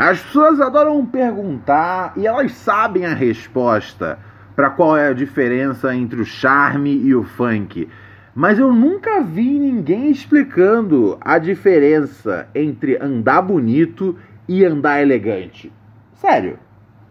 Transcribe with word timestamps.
As 0.00 0.20
pessoas 0.22 0.60
adoram 0.60 1.04
perguntar 1.04 2.12
e 2.16 2.24
elas 2.24 2.52
sabem 2.52 3.04
a 3.04 3.14
resposta 3.14 4.16
para 4.54 4.70
qual 4.70 4.96
é 4.96 5.08
a 5.08 5.12
diferença 5.12 5.92
entre 5.92 6.20
o 6.20 6.24
charme 6.24 6.92
e 6.92 7.12
o 7.16 7.24
funk. 7.24 7.88
Mas 8.32 8.60
eu 8.60 8.72
nunca 8.72 9.20
vi 9.22 9.58
ninguém 9.58 10.08
explicando 10.08 11.18
a 11.20 11.36
diferença 11.38 12.48
entre 12.54 12.96
andar 13.02 13.42
bonito 13.42 14.16
e 14.46 14.64
andar 14.64 15.02
elegante. 15.02 15.72
Sério, 16.14 16.60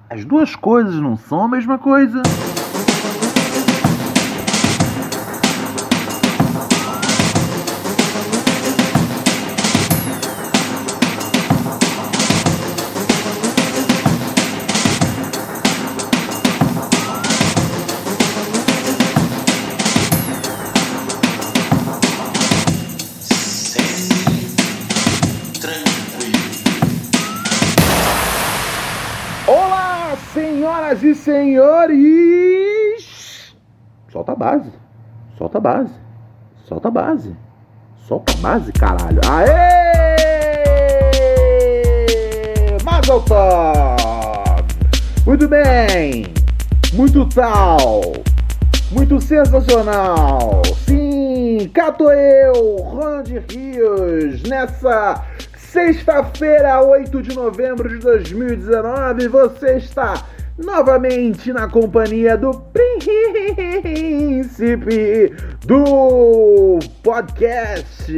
as 0.09 0.23
duas 0.23 0.55
coisas 0.55 0.95
não 0.95 1.17
são 1.17 1.43
a 1.43 1.49
mesma 1.49 1.77
coisa? 1.77 2.21
Senhoras 30.77 31.03
e 31.03 31.15
senhores! 31.15 32.67
Solta 34.11 34.33
a 34.33 34.35
base. 34.35 34.71
Solta 35.37 35.57
a 35.57 35.61
base. 35.61 35.93
Solta 36.65 36.87
a 36.87 36.91
base. 36.91 37.35
Solta 38.07 38.33
a 38.33 38.37
base, 38.37 38.71
caralho. 38.73 39.19
Aê! 39.27 39.47
Mazel! 42.83 43.25
Muito 45.25 45.47
bem! 45.47 46.25
Muito 46.93 47.27
tal! 47.29 48.01
Muito 48.91 49.19
sensacional! 49.19 50.61
Sim, 50.85 51.71
cato 51.73 52.11
eu, 52.11 52.77
Ronald 52.83 53.29
Rios, 53.49 54.43
nessa 54.43 55.25
sexta-feira, 55.57 56.81
8 56.81 57.21
de 57.21 57.35
novembro 57.35 57.89
de 57.89 57.97
2019, 57.97 59.27
você 59.27 59.75
está 59.77 60.23
novamente 60.57 61.53
na 61.53 61.67
companhia 61.67 62.35
do 62.35 62.51
príncipe 62.73 63.21
do 65.65 66.79
podcast. 67.03 68.11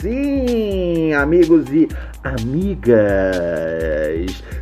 Sim, 0.00 1.12
amigos 1.12 1.70
e 1.72 1.88
amigas. 2.24 2.98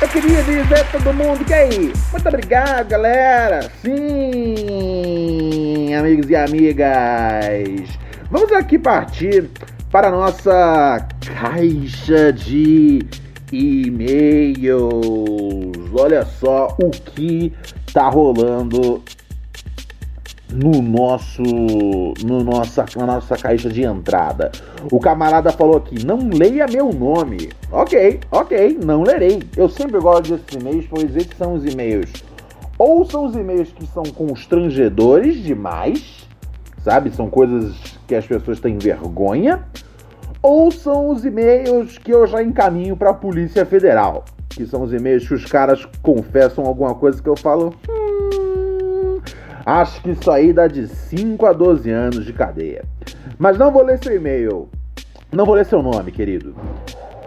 Eu 0.00 0.08
queria 0.08 0.42
dizer 0.42 0.80
a 0.80 0.84
todo 0.84 1.12
mundo 1.12 1.44
que 1.44 1.52
aí. 1.52 1.92
Muito 2.10 2.28
obrigado, 2.28 2.88
galera. 2.88 3.70
Sim, 3.82 5.14
amigos 5.94 6.30
e 6.30 6.36
amigas. 6.36 7.90
Vamos 8.30 8.50
aqui 8.52 8.78
partir 8.78 9.50
para 9.90 10.08
a 10.08 10.10
nossa 10.10 11.06
caixa 11.38 12.32
de 12.32 13.00
e-mails. 13.52 14.80
Olha 15.92 16.24
só 16.24 16.76
o 16.82 16.90
que 16.90 17.52
tá 17.92 18.08
rolando 18.08 19.02
no 20.52 20.82
nosso, 20.82 21.42
no 21.42 22.42
nossa, 22.42 22.84
na 22.96 23.06
nossa 23.06 23.36
caixa 23.36 23.68
de 23.68 23.82
entrada. 23.82 24.50
O 24.90 24.98
camarada 24.98 25.52
falou 25.52 25.76
aqui: 25.76 26.04
não 26.04 26.28
leia 26.28 26.66
meu 26.66 26.92
nome. 26.92 27.50
Ok, 27.70 28.20
ok, 28.30 28.78
não 28.84 29.02
lerei. 29.02 29.42
Eu 29.56 29.68
sempre 29.68 30.00
gosto 30.00 30.36
desses 30.36 30.60
e-mails, 30.60 30.86
pois 30.88 31.16
esses 31.16 31.36
são 31.36 31.54
os 31.54 31.64
e-mails. 31.64 32.10
Ou 32.78 33.04
são 33.04 33.26
os 33.26 33.36
e-mails 33.36 33.70
que 33.72 33.86
são 33.88 34.02
constrangedores 34.04 35.42
demais, 35.42 36.26
sabe? 36.82 37.10
São 37.10 37.28
coisas 37.28 37.74
que 38.08 38.14
as 38.14 38.26
pessoas 38.26 38.58
têm 38.58 38.78
vergonha. 38.78 39.64
Ou 40.42 40.70
são 40.70 41.10
os 41.10 41.24
e-mails 41.24 41.98
que 41.98 42.10
eu 42.10 42.26
já 42.26 42.42
encaminho 42.42 42.96
para 42.96 43.10
a 43.10 43.14
Polícia 43.14 43.66
Federal, 43.66 44.24
que 44.48 44.64
são 44.64 44.82
os 44.82 44.92
e-mails 44.92 45.28
que 45.28 45.34
os 45.34 45.44
caras 45.44 45.86
confessam 46.00 46.64
alguma 46.64 46.94
coisa 46.94 47.22
que 47.22 47.28
eu 47.28 47.36
falo. 47.36 47.74
Hum, 47.86 47.99
acho 49.64 50.02
que 50.02 50.10
isso 50.10 50.30
aí 50.30 50.52
dá 50.52 50.66
de 50.66 50.86
5 50.86 51.46
a 51.46 51.52
12 51.52 51.90
anos 51.90 52.24
de 52.24 52.32
cadeia. 52.32 52.84
Mas 53.38 53.58
não 53.58 53.70
vou 53.70 53.82
ler 53.82 53.98
seu 54.02 54.14
e-mail. 54.14 54.68
Não 55.32 55.46
vou 55.46 55.54
ler 55.54 55.64
seu 55.64 55.82
nome, 55.82 56.10
querido. 56.10 56.54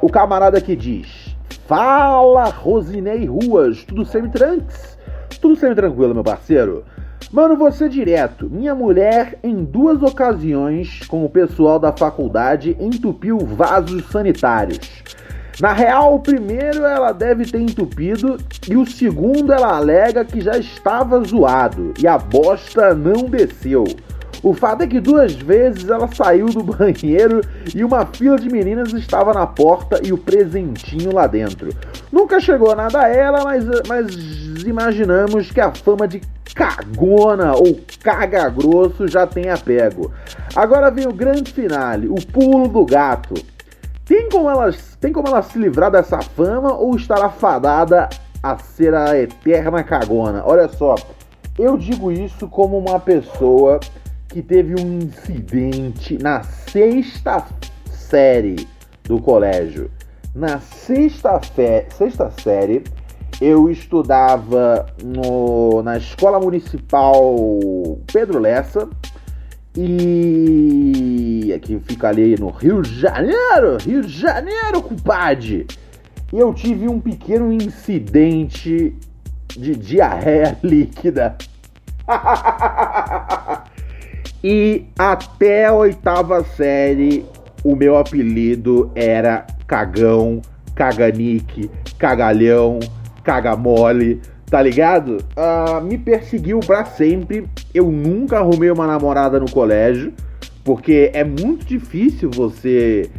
O 0.02 0.10
camarada 0.10 0.60
que 0.60 0.76
diz: 0.76 1.36
Fala, 1.68 2.46
Rosinei 2.46 3.26
Ruas, 3.26 3.84
tudo 3.84 4.06
semi-tranks? 4.06 4.98
Tudo 5.40 5.56
semi-tranquilo, 5.56 6.14
meu 6.14 6.24
parceiro? 6.24 6.84
Mano, 7.32 7.56
você 7.56 7.90
direto. 7.90 8.50
Minha 8.50 8.76
mulher, 8.76 9.40
em 9.44 9.64
duas 9.64 10.02
ocasiões, 10.04 11.00
com 11.08 11.26
o 11.26 11.30
pessoal 11.30 11.80
da 11.80 11.92
faculdade, 11.92 12.78
entupiu 12.80 13.40
vasos 13.40 14.06
sanitários. 14.12 15.04
Na 15.60 15.72
real, 15.72 16.16
o 16.16 16.20
primeiro 16.20 16.84
ela 16.84 17.12
deve 17.12 17.46
ter 17.46 17.60
entupido 17.60 18.38
e 18.68 18.76
o 18.76 18.86
segundo 18.86 19.54
ela 19.54 19.78
alega 19.78 20.26
que 20.26 20.42
já 20.42 20.58
estava 20.58 21.24
zoado 21.24 21.94
e 22.00 22.08
a 22.08 22.18
bosta 22.18 22.94
não 22.94 23.26
desceu. 23.26 23.84
O 24.42 24.54
fato 24.54 24.84
é 24.84 24.88
que 24.88 25.00
duas 25.00 25.34
vezes 25.34 25.90
ela 25.90 26.08
saiu 26.14 26.48
do 26.48 26.64
banheiro 26.76 27.40
e 27.74 27.84
uma 27.84 28.06
fila 28.06 28.38
de 28.38 28.50
meninas 28.50 28.92
estava 28.92 29.34
na 29.34 29.48
porta 29.48 30.02
e 30.04 30.12
o 30.12 30.18
presentinho 30.18 31.14
lá 31.14 31.28
dentro. 31.28 31.70
Nunca 32.12 32.42
chegou 32.42 32.76
nada 32.76 33.04
a 33.04 33.08
ela, 33.08 33.44
mas, 33.46 33.64
mas 33.88 34.14
imaginamos 34.66 35.50
que 35.50 35.62
a 35.62 35.72
fama 35.72 36.08
de 36.08 36.22
cagona 36.54 37.54
ou 37.56 37.80
caga 38.04 38.50
grosso 38.50 39.08
já 39.08 39.26
tenha 39.26 39.58
pego. 39.58 40.12
Agora 40.56 40.92
vem 40.92 41.08
o 41.08 41.14
grande 41.14 41.54
finale, 41.54 42.08
o 42.08 42.16
pulo 42.16 42.68
do 42.68 42.86
gato. 42.86 43.34
Tem 44.06 44.30
como 44.30 44.50
ela, 44.50 44.70
tem 45.00 45.14
como 45.14 45.28
ela 45.28 45.42
se 45.42 45.58
livrar 45.58 45.90
dessa 45.90 46.22
fama 46.22 46.74
ou 46.74 46.96
estará 46.96 47.30
fadada 47.30 48.10
a 48.42 48.58
ser 48.58 48.94
a 48.94 49.18
eterna 49.18 49.82
cagona? 49.84 50.44
Olha 50.46 50.68
só, 50.68 50.96
eu 51.58 51.78
digo 51.78 52.12
isso 52.12 52.48
como 52.48 52.78
uma 52.78 53.00
pessoa 53.00 53.80
que 54.28 54.42
teve 54.42 54.76
um 54.80 54.98
incidente 54.98 56.18
na 56.18 56.44
sexta 56.44 57.46
série 57.90 58.68
do 59.04 59.22
colégio. 59.22 59.90
Na 60.36 60.60
sexta, 60.60 61.40
fe... 61.40 61.86
sexta 61.96 62.32
série, 62.42 62.84
eu 63.40 63.70
estudava 63.70 64.86
no... 65.02 65.82
na 65.84 65.98
Escola 65.98 66.40
Municipal 66.40 67.36
Pedro 68.12 68.40
Lessa 68.40 68.90
e 69.78 70.73
que 71.64 71.80
fica 71.80 72.10
ali 72.10 72.36
no 72.38 72.50
Rio 72.50 72.82
de 72.82 73.00
Janeiro, 73.00 73.78
Rio 73.82 74.02
de 74.02 74.20
Janeiro, 74.20 74.82
compadre. 74.82 75.66
Eu 76.32 76.54
tive 76.54 76.88
um 76.88 77.00
pequeno 77.00 77.52
incidente 77.54 78.94
de 79.50 79.76
diarreia 79.76 80.58
líquida. 80.64 81.38
e 84.44 84.86
até 85.00 85.66
a 85.66 85.74
oitava 85.74 86.44
série, 86.44 87.26
o 87.64 87.76
meu 87.76 87.98
apelido 87.98 88.92
era 88.94 89.48
Cagão, 89.66 90.42
Caganique, 90.76 91.72
Cagalhão, 91.98 92.80
Cagamole, 93.24 94.22
tá 94.48 94.62
ligado? 94.62 95.18
Uh, 95.38 95.82
me 95.82 95.98
perseguiu 95.98 96.60
pra 96.60 96.84
sempre. 96.84 97.48
Eu 97.74 97.90
nunca 97.90 98.40
arrumei 98.40 98.70
uma 98.70 98.86
namorada 98.86 99.40
no 99.40 99.50
colégio, 99.50 100.14
porque 100.64 101.12
é 101.14 101.24
muito 101.24 101.66
difícil 101.66 102.30
você 102.32 103.10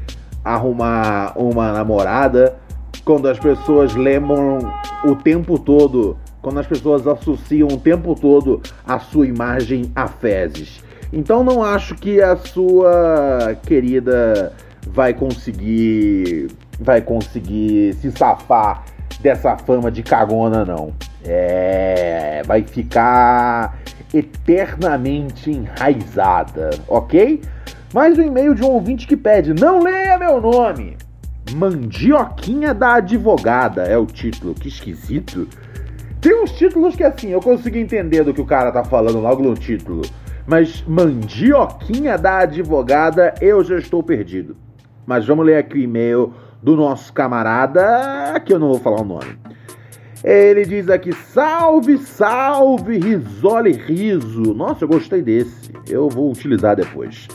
arrumar 0.44 1.32
uma 1.36 1.72
namorada 1.72 2.56
quando 3.04 3.28
as 3.28 3.38
pessoas 3.38 3.94
lembram 3.94 4.58
o 5.04 5.14
tempo 5.14 5.58
todo, 5.58 6.16
quando 6.40 6.60
as 6.60 6.66
pessoas 6.66 7.06
associam 7.06 7.68
o 7.68 7.78
tempo 7.78 8.14
todo 8.14 8.62
a 8.86 8.98
sua 8.98 9.26
imagem 9.26 9.90
a 9.94 10.06
fezes. 10.06 10.82
Então 11.12 11.44
não 11.44 11.62
acho 11.62 11.94
que 11.94 12.20
a 12.20 12.36
sua 12.36 13.56
querida 13.66 14.52
vai 14.88 15.14
conseguir 15.14 16.48
vai 16.80 17.00
conseguir 17.00 17.94
se 17.94 18.10
safar 18.10 18.84
dessa 19.20 19.56
fama 19.56 19.90
de 19.90 20.02
cagona 20.02 20.64
não. 20.64 20.92
É, 21.24 22.42
vai 22.46 22.62
ficar 22.62 23.78
eternamente 24.12 25.50
enraizada, 25.50 26.70
ok? 26.86 27.40
Mais 27.92 28.18
um 28.18 28.22
e-mail 28.22 28.54
de 28.54 28.62
um 28.62 28.70
ouvinte 28.70 29.06
que 29.06 29.16
pede: 29.16 29.54
não 29.54 29.82
leia 29.82 30.18
meu 30.18 30.40
nome. 30.40 30.96
Mandioquinha 31.52 32.74
da 32.74 32.94
Advogada 32.94 33.82
é 33.82 33.96
o 33.96 34.06
título, 34.06 34.54
que 34.54 34.68
esquisito. 34.68 35.48
Tem 36.20 36.42
uns 36.42 36.52
títulos 36.52 36.96
que 36.96 37.04
assim, 37.04 37.28
eu 37.28 37.40
consigo 37.40 37.76
entender 37.76 38.24
do 38.24 38.32
que 38.32 38.40
o 38.40 38.46
cara 38.46 38.72
tá 38.72 38.82
falando 38.82 39.20
logo 39.20 39.42
no 39.42 39.54
título. 39.54 40.02
Mas 40.46 40.82
Mandioquinha 40.86 42.18
da 42.18 42.38
Advogada, 42.40 43.34
eu 43.40 43.62
já 43.62 43.76
estou 43.76 44.02
perdido. 44.02 44.56
Mas 45.06 45.26
vamos 45.26 45.44
ler 45.44 45.58
aqui 45.58 45.78
o 45.78 45.82
e-mail 45.82 46.32
do 46.62 46.76
nosso 46.76 47.12
camarada, 47.12 48.40
que 48.44 48.52
eu 48.52 48.58
não 48.58 48.68
vou 48.68 48.80
falar 48.80 49.02
o 49.02 49.04
nome. 49.04 49.38
Ele 50.24 50.64
diz 50.64 50.88
aqui: 50.88 51.12
salve, 51.12 51.98
salve, 51.98 52.98
risole 52.98 53.72
riso. 53.72 54.54
Nossa, 54.54 54.84
eu 54.84 54.88
gostei 54.88 55.20
desse. 55.20 55.70
Eu 55.86 56.08
vou 56.08 56.30
utilizar 56.30 56.74
depois. 56.74 57.28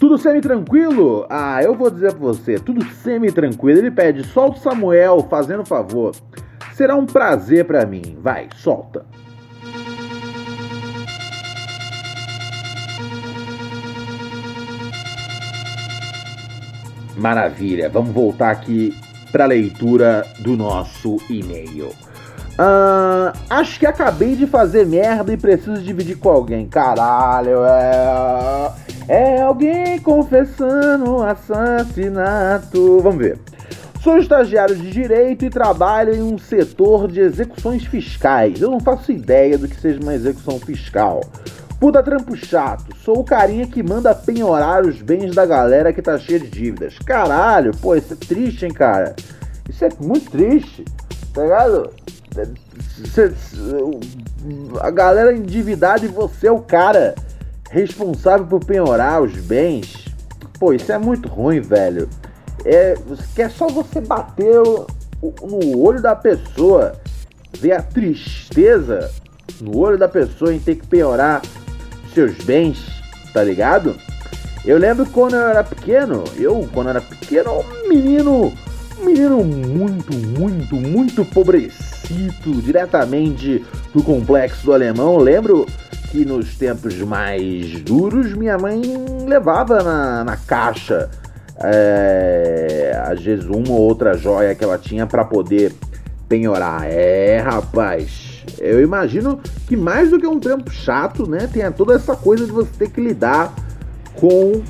Tudo 0.00 0.18
semi-tranquilo? 0.18 1.24
Ah, 1.30 1.62
eu 1.62 1.76
vou 1.76 1.88
dizer 1.88 2.12
pra 2.14 2.18
você, 2.18 2.58
tudo 2.58 2.84
semi-tranquilo. 2.84 3.78
Ele 3.78 3.90
pede, 3.92 4.24
solta 4.24 4.58
o 4.58 4.60
Samuel, 4.60 5.24
fazendo 5.30 5.64
favor. 5.64 6.12
Será 6.72 6.96
um 6.96 7.06
prazer 7.06 7.64
para 7.64 7.86
mim. 7.86 8.18
Vai, 8.20 8.48
solta. 8.56 9.06
Maravilha, 17.16 17.88
vamos 17.88 18.10
voltar 18.12 18.50
aqui 18.50 18.92
para 19.30 19.44
a 19.44 19.46
leitura 19.46 20.26
do 20.40 20.56
nosso 20.56 21.18
e-mail. 21.30 21.90
Uh, 22.52 23.36
acho 23.48 23.78
que 23.78 23.86
acabei 23.86 24.36
de 24.36 24.46
fazer 24.46 24.86
merda 24.86 25.32
e 25.32 25.36
preciso 25.36 25.80
dividir 25.82 26.18
com 26.18 26.28
alguém. 26.28 26.66
Caralho, 26.66 27.64
é. 27.64 28.72
É 29.08 29.42
alguém 29.42 29.98
confessando 30.00 31.22
assassinato. 31.22 33.00
Vamos 33.00 33.18
ver. 33.18 33.38
Sou 34.02 34.18
estagiário 34.18 34.74
de 34.74 34.90
direito 34.90 35.44
e 35.44 35.50
trabalho 35.50 36.14
em 36.14 36.22
um 36.22 36.36
setor 36.36 37.06
de 37.06 37.20
execuções 37.20 37.84
fiscais. 37.84 38.60
Eu 38.60 38.70
não 38.70 38.80
faço 38.80 39.12
ideia 39.12 39.56
do 39.56 39.68
que 39.68 39.80
seja 39.80 40.00
uma 40.00 40.14
execução 40.14 40.58
fiscal. 40.58 41.20
Puta 41.78 42.02
trampo 42.02 42.36
chato. 42.36 42.96
Sou 42.96 43.20
o 43.20 43.24
carinha 43.24 43.66
que 43.66 43.82
manda 43.82 44.14
penhorar 44.14 44.84
os 44.84 45.00
bens 45.00 45.34
da 45.34 45.46
galera 45.46 45.92
que 45.92 46.02
tá 46.02 46.18
cheia 46.18 46.40
de 46.40 46.48
dívidas. 46.48 46.98
Caralho, 46.98 47.72
pô, 47.76 47.94
isso 47.94 48.12
é 48.12 48.16
triste, 48.16 48.64
hein, 48.64 48.72
cara? 48.72 49.14
Isso 49.68 49.84
é 49.84 49.88
muito 50.00 50.30
triste, 50.30 50.84
tá 51.32 51.42
ligado? 51.42 51.90
A 54.80 54.90
galera 54.90 55.34
endividada 55.34 56.04
e 56.04 56.08
você 56.08 56.46
é 56.46 56.52
o 56.52 56.60
cara 56.60 57.14
responsável 57.70 58.46
por 58.46 58.64
penhorar 58.64 59.22
os 59.22 59.32
bens. 59.36 60.06
Pô, 60.58 60.72
isso 60.72 60.92
é 60.92 60.98
muito 60.98 61.28
ruim, 61.28 61.60
velho. 61.60 62.08
É, 62.64 62.94
é 63.36 63.48
só 63.48 63.66
você 63.66 64.00
bater 64.00 64.60
no 65.42 65.78
olho 65.78 66.00
da 66.00 66.14
pessoa, 66.14 66.92
ver 67.58 67.72
a 67.72 67.82
tristeza 67.82 69.10
no 69.60 69.76
olho 69.78 69.98
da 69.98 70.08
pessoa 70.08 70.54
em 70.54 70.58
ter 70.58 70.76
que 70.76 70.86
penhorar 70.86 71.42
seus 72.12 72.36
bens, 72.44 73.02
tá 73.32 73.42
ligado? 73.42 73.96
Eu 74.64 74.78
lembro 74.78 75.06
quando 75.06 75.34
eu 75.34 75.48
era 75.48 75.64
pequeno, 75.64 76.24
eu 76.36 76.68
quando 76.72 76.90
era 76.90 77.00
pequeno, 77.00 77.50
um 77.60 77.88
menino, 77.88 78.52
um 79.00 79.04
menino 79.04 79.44
muito, 79.44 80.14
muito, 80.14 80.76
muito 80.76 81.24
pobrecito, 82.02 82.62
diretamente 82.62 83.64
do 83.94 84.02
complexo 84.02 84.66
do 84.66 84.72
alemão. 84.72 85.16
Lembro 85.16 85.66
que 86.10 86.24
nos 86.24 86.56
tempos 86.56 86.96
mais 86.98 87.80
duros 87.80 88.34
minha 88.34 88.58
mãe 88.58 88.82
levava 89.26 89.82
na, 89.82 90.24
na 90.24 90.36
caixa 90.36 91.08
é, 91.58 93.00
às 93.06 93.22
vezes 93.22 93.46
uma 93.46 93.70
ou 93.70 93.80
outra 93.80 94.14
joia 94.14 94.54
que 94.54 94.64
ela 94.64 94.78
tinha 94.78 95.06
para 95.06 95.24
poder 95.24 95.72
penhorar. 96.28 96.84
É, 96.84 97.38
rapaz, 97.38 98.44
eu 98.58 98.82
imagino 98.82 99.40
que 99.66 99.76
mais 99.76 100.10
do 100.10 100.18
que 100.18 100.26
um 100.26 100.40
trampo 100.40 100.70
chato, 100.70 101.28
né, 101.28 101.48
tenha 101.50 101.70
toda 101.70 101.94
essa 101.94 102.16
coisa 102.16 102.44
de 102.44 102.52
você 102.52 102.70
ter 102.78 102.90
que 102.90 103.00
lidar 103.00 103.54
com 104.14 104.62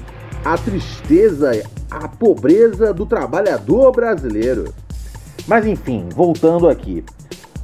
a 0.44 0.58
tristeza, 0.58 1.50
a 1.90 2.08
pobreza 2.08 2.92
do 2.92 3.06
trabalhador 3.06 3.92
brasileiro. 3.92 4.72
Mas 5.46 5.66
enfim, 5.66 6.08
voltando 6.14 6.68
aqui. 6.68 7.04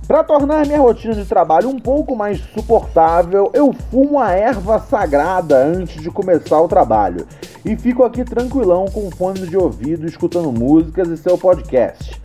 Para 0.09 0.25
tornar 0.25 0.65
minha 0.65 0.81
rotina 0.81 1.15
de 1.15 1.27
trabalho 1.27 1.69
um 1.69 1.79
pouco 1.79 2.17
mais 2.17 2.41
suportável, 2.55 3.51
eu 3.53 3.75
fumo 3.91 4.19
a 4.19 4.33
erva 4.33 4.79
sagrada 4.79 5.59
antes 5.59 6.03
de 6.03 6.11
começar 6.11 6.59
o 6.63 6.67
trabalho 6.67 7.27
e 7.63 7.77
fico 7.77 8.03
aqui 8.03 8.25
tranquilão 8.25 8.87
com 8.87 9.11
fones 9.11 9.51
de 9.51 9.57
ouvido 9.59 10.07
escutando 10.07 10.51
músicas 10.51 11.09
e 11.09 11.17
seu 11.19 11.37
podcast. 11.37 12.19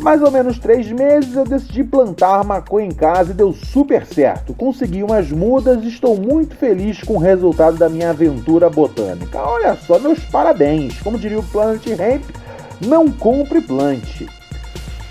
Mais 0.00 0.22
ou 0.22 0.30
menos 0.30 0.58
três 0.58 0.90
meses 0.90 1.36
eu 1.36 1.44
decidi 1.44 1.84
plantar 1.84 2.42
maconha 2.44 2.86
em 2.86 2.94
casa 2.94 3.32
e 3.32 3.34
deu 3.34 3.52
super 3.52 4.06
certo. 4.06 4.54
Consegui 4.54 5.02
umas 5.02 5.30
mudas 5.30 5.84
e 5.84 5.88
estou 5.88 6.16
muito 6.16 6.56
feliz 6.56 7.02
com 7.02 7.16
o 7.16 7.20
resultado 7.20 7.76
da 7.76 7.90
minha 7.90 8.08
aventura 8.08 8.70
botânica. 8.70 9.38
Olha 9.38 9.76
só, 9.76 9.98
meus 9.98 10.20
parabéns! 10.20 10.98
Como 11.02 11.18
diria 11.18 11.40
o 11.40 11.42
Planet 11.42 11.86
Hemp, 11.88 12.24
não 12.80 13.10
compre 13.10 13.60
plante. 13.60 14.26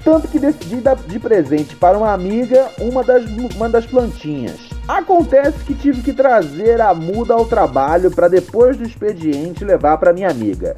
Tanto 0.04 0.28
que 0.28 0.40
decidi 0.40 0.78
dar 0.78 0.96
de 0.96 1.20
presente 1.20 1.76
para 1.76 1.98
uma 1.98 2.12
amiga 2.12 2.70
uma 2.80 3.04
das, 3.04 3.24
uma 3.56 3.70
das 3.70 3.86
plantinhas. 3.86 4.58
Acontece 4.88 5.60
que 5.64 5.76
tive 5.76 6.02
que 6.02 6.12
trazer 6.12 6.82
a 6.82 6.94
muda 6.94 7.34
ao 7.34 7.46
trabalho 7.46 8.10
para 8.10 8.28
depois 8.28 8.78
do 8.78 8.84
expediente 8.84 9.64
levar 9.64 9.98
para 9.98 10.14
minha 10.14 10.30
amiga. 10.30 10.76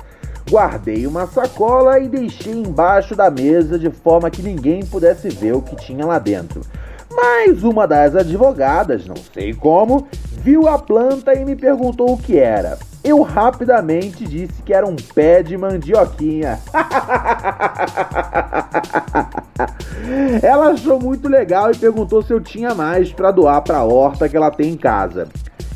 Guardei 0.50 1.08
uma 1.08 1.26
sacola 1.26 2.00
e 2.00 2.10
deixei 2.10 2.54
embaixo 2.54 3.16
da 3.16 3.32
mesa 3.32 3.80
de 3.80 3.90
forma 3.90 4.30
que 4.30 4.42
ninguém 4.42 4.86
pudesse 4.86 5.30
ver 5.30 5.56
o 5.56 5.62
que 5.62 5.76
tinha 5.78 6.06
lá 6.06 6.20
dentro. 6.20 6.62
Mas 7.10 7.64
uma 7.64 7.88
das 7.88 8.16
advogadas, 8.16 9.06
não 9.06 9.16
sei 9.16 9.54
como, 9.54 10.08
viu 10.32 10.68
a 10.68 10.78
planta 10.78 11.34
e 11.34 11.46
me 11.46 11.56
perguntou 11.56 12.12
o 12.12 12.18
que 12.18 12.38
era. 12.38 12.78
Eu 13.04 13.22
rapidamente 13.22 14.26
disse 14.26 14.64
que 14.64 14.74
era 14.74 14.88
um 14.88 14.96
pé 14.96 15.44
de 15.44 15.58
mandioquinha. 15.58 16.58
ela 20.42 20.70
achou 20.70 20.98
muito 21.00 21.28
legal 21.28 21.70
e 21.70 21.78
perguntou 21.78 22.24
se 22.24 22.32
eu 22.32 22.40
tinha 22.40 22.74
mais 22.74 23.12
para 23.12 23.32
doar 23.32 23.62
para 23.62 23.80
a 23.80 23.84
horta 23.84 24.30
que 24.30 24.38
ela 24.38 24.50
tem 24.50 24.72
em 24.72 24.78
casa. 24.78 25.28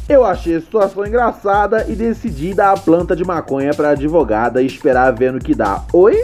Eu 0.07 0.23
achei 0.23 0.55
a 0.55 0.61
situação 0.61 1.05
engraçada 1.05 1.85
e 1.89 1.93
decidi 1.93 2.53
dar 2.53 2.71
a 2.71 2.77
planta 2.77 3.13
de 3.13 3.25
maconha 3.25 3.73
para 3.73 3.89
advogada 3.89 4.61
e 4.61 4.65
esperar 4.65 5.11
ver 5.11 5.33
no 5.33 5.39
que 5.39 5.53
dá. 5.53 5.83
Oi? 5.91 6.23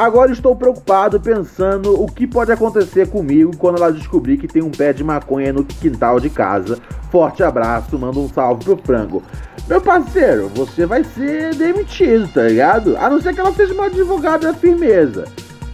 Agora 0.00 0.32
estou 0.32 0.56
preocupado 0.56 1.20
pensando 1.20 2.02
o 2.02 2.10
que 2.10 2.26
pode 2.26 2.50
acontecer 2.50 3.10
comigo 3.10 3.54
quando 3.58 3.76
ela 3.76 3.92
descobrir 3.92 4.38
que 4.38 4.48
tem 4.48 4.62
um 4.62 4.70
pé 4.70 4.94
de 4.94 5.04
maconha 5.04 5.52
no 5.52 5.62
quintal 5.62 6.18
de 6.18 6.30
casa. 6.30 6.78
Forte 7.12 7.42
abraço, 7.42 7.98
manda 7.98 8.18
um 8.18 8.26
salve 8.26 8.64
pro 8.64 8.78
frango. 8.78 9.22
Meu 9.68 9.78
parceiro, 9.78 10.48
você 10.54 10.86
vai 10.86 11.04
ser 11.04 11.54
demitido, 11.54 12.26
tá 12.32 12.44
ligado? 12.44 12.96
A 12.96 13.10
não 13.10 13.20
ser 13.20 13.34
que 13.34 13.40
ela 13.40 13.52
seja 13.52 13.74
uma 13.74 13.84
advogada 13.84 14.54
firmeza. 14.54 15.26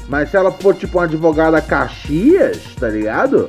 Mas 0.08 0.28
se 0.28 0.36
ela 0.36 0.50
for 0.50 0.74
tipo 0.74 0.98
uma 0.98 1.04
advogada 1.04 1.62
Caxias, 1.62 2.74
tá 2.80 2.88
ligado? 2.88 3.46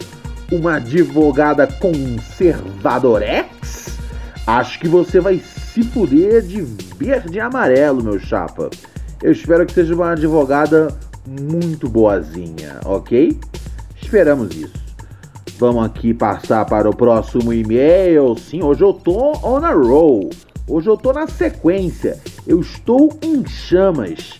Uma 0.51 0.75
advogada 0.75 1.65
conservadorex, 1.65 3.97
acho 4.45 4.79
que 4.79 4.87
você 4.87 5.19
vai 5.19 5.39
se 5.39 5.81
fuder 5.81 6.43
de 6.43 6.61
verde 6.61 7.37
e 7.37 7.41
amarelo, 7.41 8.03
meu 8.03 8.19
chapa. 8.19 8.69
Eu 9.21 9.31
espero 9.31 9.65
que 9.65 9.73
seja 9.73 9.95
uma 9.95 10.11
advogada 10.11 10.95
muito 11.25 11.89
boazinha, 11.89 12.79
ok? 12.85 13.37
Esperamos 14.01 14.55
isso. 14.55 14.87
Vamos 15.57 15.83
aqui 15.85 16.13
passar 16.13 16.63
para 16.65 16.87
o 16.87 16.95
próximo 16.95 17.51
e-mail. 17.51 18.37
Sim, 18.37 18.61
hoje 18.61 18.83
eu 18.83 18.93
tô 18.93 19.33
on 19.43 19.65
a 19.65 19.73
roll. 19.73 20.29
Hoje 20.67 20.87
eu 20.87 20.95
tô 20.95 21.11
na 21.11 21.27
sequência. 21.27 22.19
Eu 22.45 22.61
estou 22.61 23.17
em 23.23 23.45
chamas. 23.47 24.39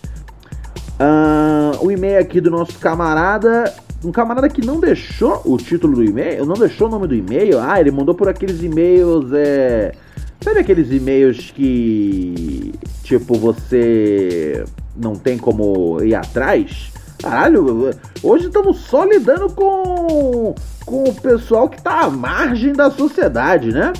Uh, 0.94 1.84
o 1.84 1.90
e-mail 1.90 2.20
aqui 2.20 2.40
do 2.40 2.50
nosso 2.50 2.78
camarada. 2.78 3.74
Um 4.04 4.12
camarada 4.12 4.48
que 4.48 4.64
não 4.64 4.78
deixou 4.78 5.42
o 5.44 5.56
título 5.56 5.96
do 5.96 6.04
e-mail, 6.04 6.46
não 6.46 6.54
deixou 6.54 6.86
o 6.86 6.90
nome 6.90 7.08
do 7.08 7.16
e-mail. 7.16 7.58
Ah, 7.60 7.80
ele 7.80 7.90
mandou 7.90 8.14
por 8.14 8.28
aqueles 8.28 8.62
e-mails. 8.62 9.32
É... 9.32 9.92
Sabe 10.40 10.60
aqueles 10.60 10.92
e-mails 10.92 11.50
que. 11.50 12.72
Tipo, 13.02 13.34
você 13.34 14.64
não 14.96 15.14
tem 15.14 15.36
como 15.36 16.00
ir 16.02 16.14
atrás? 16.14 16.92
Caralho, 17.20 17.90
hoje 18.22 18.46
estamos 18.46 18.78
só 18.78 19.04
lidando 19.04 19.52
com, 19.52 20.54
com 20.86 21.04
o 21.04 21.14
pessoal 21.14 21.68
que 21.68 21.82
tá 21.82 22.02
à 22.02 22.10
margem 22.10 22.72
da 22.72 22.90
sociedade, 22.90 23.72
né? 23.72 23.92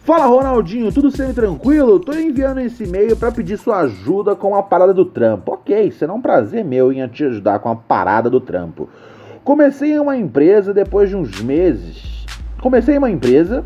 Fala 0.00 0.26
Ronaldinho, 0.26 0.92
tudo 0.92 1.10
semi 1.10 1.32
tranquilo? 1.32 1.98
Tô 1.98 2.12
enviando 2.12 2.60
esse 2.60 2.84
e-mail 2.84 3.16
para 3.16 3.32
pedir 3.32 3.56
sua 3.56 3.78
ajuda 3.78 4.36
com 4.36 4.54
a 4.54 4.62
parada 4.62 4.92
do 4.92 5.06
trampo. 5.06 5.52
Ok, 5.52 5.90
será 5.92 6.12
um 6.12 6.20
prazer 6.20 6.62
meu 6.62 6.92
em 6.92 7.08
te 7.08 7.24
ajudar 7.24 7.60
com 7.60 7.70
a 7.70 7.76
parada 7.76 8.28
do 8.28 8.38
trampo. 8.38 8.90
Comecei 9.42 9.92
em 9.92 9.98
uma 9.98 10.14
empresa 10.14 10.74
depois 10.74 11.08
de 11.08 11.16
uns 11.16 11.40
meses. 11.40 12.26
Comecei 12.60 12.96
em 12.96 12.98
uma 12.98 13.10
empresa 13.10 13.64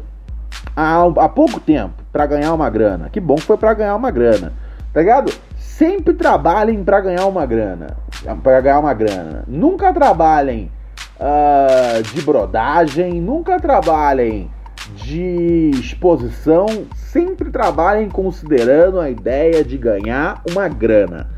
há, 0.79 1.25
há 1.25 1.29
pouco 1.29 1.59
tempo 1.59 1.95
para 2.13 2.25
ganhar 2.27 2.55
uma 2.55 2.71
grana. 2.71 3.09
Que 3.11 3.19
bom 3.19 3.35
que 3.35 3.43
foi 3.43 3.57
para 3.57 3.75
ganhar 3.75 3.97
uma 3.97 4.11
grana. 4.11 4.53
Tá 4.93 5.01
ligado? 5.01 5.33
Sempre 5.57 6.15
trabalhem 6.15 6.85
para 6.85 7.01
ganhar 7.01 7.27
uma 7.27 7.45
grana. 7.45 7.97
Para 8.43 8.61
ganhar 8.61 8.79
uma 8.79 8.95
grana. 8.95 9.43
Nunca 9.49 9.93
trabalhem 9.93 10.71
uh, 11.19 12.03
de 12.03 12.23
brodagem, 12.23 13.21
nunca 13.21 13.59
trabalhem 13.59 14.51
de 14.95 15.71
exposição, 15.75 16.67
sempre 16.95 17.51
trabalhem 17.51 18.09
considerando 18.09 19.01
a 19.01 19.11
ideia 19.11 19.65
de 19.65 19.77
ganhar 19.77 20.43
uma 20.49 20.69
grana. 20.69 21.29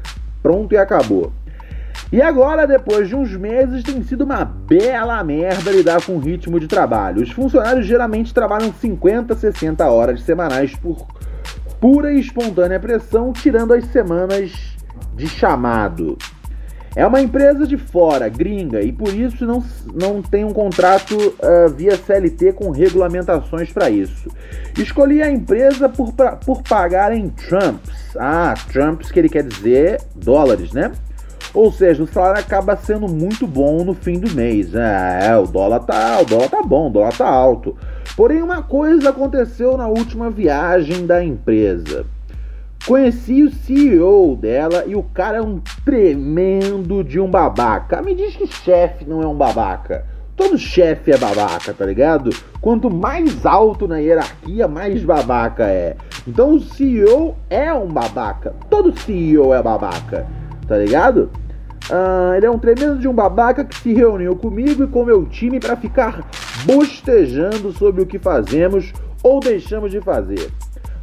Pronto 0.43 0.73
e 0.73 0.79
acabou. 0.79 1.33
E 2.13 2.21
agora, 2.21 2.67
depois 2.67 3.09
de 3.09 3.15
uns 3.15 3.31
meses, 3.37 3.85
tem 3.85 4.03
sido 4.03 4.25
uma 4.25 4.45
bela 4.45 5.23
merda 5.23 5.71
lidar 5.71 6.05
com 6.05 6.17
o 6.17 6.19
ritmo 6.19 6.59
de 6.59 6.67
trabalho. 6.67 7.23
Os 7.23 7.31
funcionários 7.31 7.87
geralmente 7.87 8.35
trabalham 8.35 8.73
50, 8.73 9.37
60 9.37 9.89
horas 9.89 10.23
semanais 10.23 10.75
por 10.75 11.07
pura 11.81 12.13
e 12.13 12.19
espontânea 12.19 12.81
pressão, 12.81 13.33
tirando 13.33 13.73
as 13.73 13.85
semanas 13.87 14.51
de 15.15 15.29
chamado. 15.29 16.19
É 16.97 17.07
uma 17.07 17.21
empresa 17.21 17.65
de 17.65 17.77
fora, 17.79 18.29
gringa, 18.29 18.83
e 18.83 18.91
por 18.91 19.15
isso 19.15 19.47
não, 19.47 19.63
não 19.95 20.21
tem 20.21 20.45
um 20.45 20.53
contrato 20.53 21.17
uh, 21.17 21.69
via 21.73 21.97
CLT 21.97 22.55
com 22.55 22.71
regulamentações 22.71 23.73
para 23.73 23.89
isso. 23.89 24.29
Escolhi 24.77 25.23
a 25.23 25.31
empresa 25.31 25.89
por, 25.89 26.13
pra, 26.13 26.33
por 26.33 26.63
pagar 26.65 27.13
em 27.13 27.29
Trumps. 27.29 28.17
Ah, 28.19 28.55
Trumps 28.73 29.13
que 29.13 29.21
ele 29.21 29.29
quer 29.29 29.45
dizer 29.45 30.01
dólares, 30.17 30.73
né? 30.73 30.91
Ou 31.53 31.73
seja, 31.73 32.03
o 32.03 32.07
salário 32.07 32.41
acaba 32.41 32.77
sendo 32.77 33.09
muito 33.09 33.47
bom 33.47 33.85
no 33.85 33.93
fim 33.93 34.21
do 34.21 34.31
mês. 34.31 34.75
É, 34.75 35.29
é, 35.29 35.37
o 35.37 35.47
dólar 35.47 35.81
tá, 35.81 36.21
o 36.21 36.25
dólar 36.25 36.49
tá 36.49 36.63
bom, 36.63 36.87
o 36.89 36.91
dólar 36.91 37.17
tá 37.17 37.29
alto. 37.29 37.77
Porém, 38.17 38.41
uma 38.41 38.63
coisa 38.63 39.11
aconteceu 39.11 39.77
na 39.77 39.89
última 39.89 40.31
viagem 40.31 41.07
da 41.07 41.25
empresa. 41.25 42.07
Conheci 42.87 43.43
o 43.43 43.51
CEO 43.51 44.37
dela 44.37 44.85
e 44.87 44.95
o 44.95 45.03
cara 45.03 45.39
é 45.39 45.43
um 45.43 45.61
tremendo 45.85 47.03
de 47.03 47.19
um 47.19 47.29
babaca. 47.29 48.01
Me 48.01 48.15
diz 48.15 48.37
que 48.37 48.47
chefe 48.47 49.05
não 49.05 49.21
é 49.21 49.27
um 49.27 49.35
babaca. 49.35 50.07
Todo 50.37 50.57
chefe 50.57 51.13
é 51.13 51.19
babaca, 51.19 51.75
tá 51.75 51.85
ligado? 51.85 52.31
Quanto 52.61 52.89
mais 52.89 53.45
alto 53.45 53.87
na 53.87 53.99
hierarquia, 53.99 54.67
mais 54.67 55.05
babaca 55.05 55.65
é. 55.65 55.97
Então 56.27 56.55
o 56.55 56.61
CEO 56.61 57.37
é 57.51 57.73
um 57.75 57.89
babaca. 57.89 58.55
Todo 58.71 58.99
CEO 58.99 59.53
é 59.53 59.63
babaca 59.63 60.40
tá 60.71 60.79
ligado? 60.79 61.29
Uh, 61.91 62.35
ele 62.37 62.47
é 62.47 62.51
um 62.51 62.59
tremendo 62.59 63.01
de 63.01 63.09
um 63.09 63.13
babaca 63.13 63.65
que 63.65 63.77
se 63.77 63.93
reuniu 63.93 64.37
comigo 64.37 64.85
e 64.85 64.87
com 64.87 65.05
meu 65.05 65.27
time 65.27 65.59
para 65.59 65.75
ficar 65.75 66.25
bostejando 66.65 67.73
sobre 67.73 68.03
o 68.03 68.07
que 68.07 68.21
fazemos 68.21 68.93
ou 69.21 69.41
deixamos 69.41 69.91
de 69.91 70.01
fazer. 70.01 70.49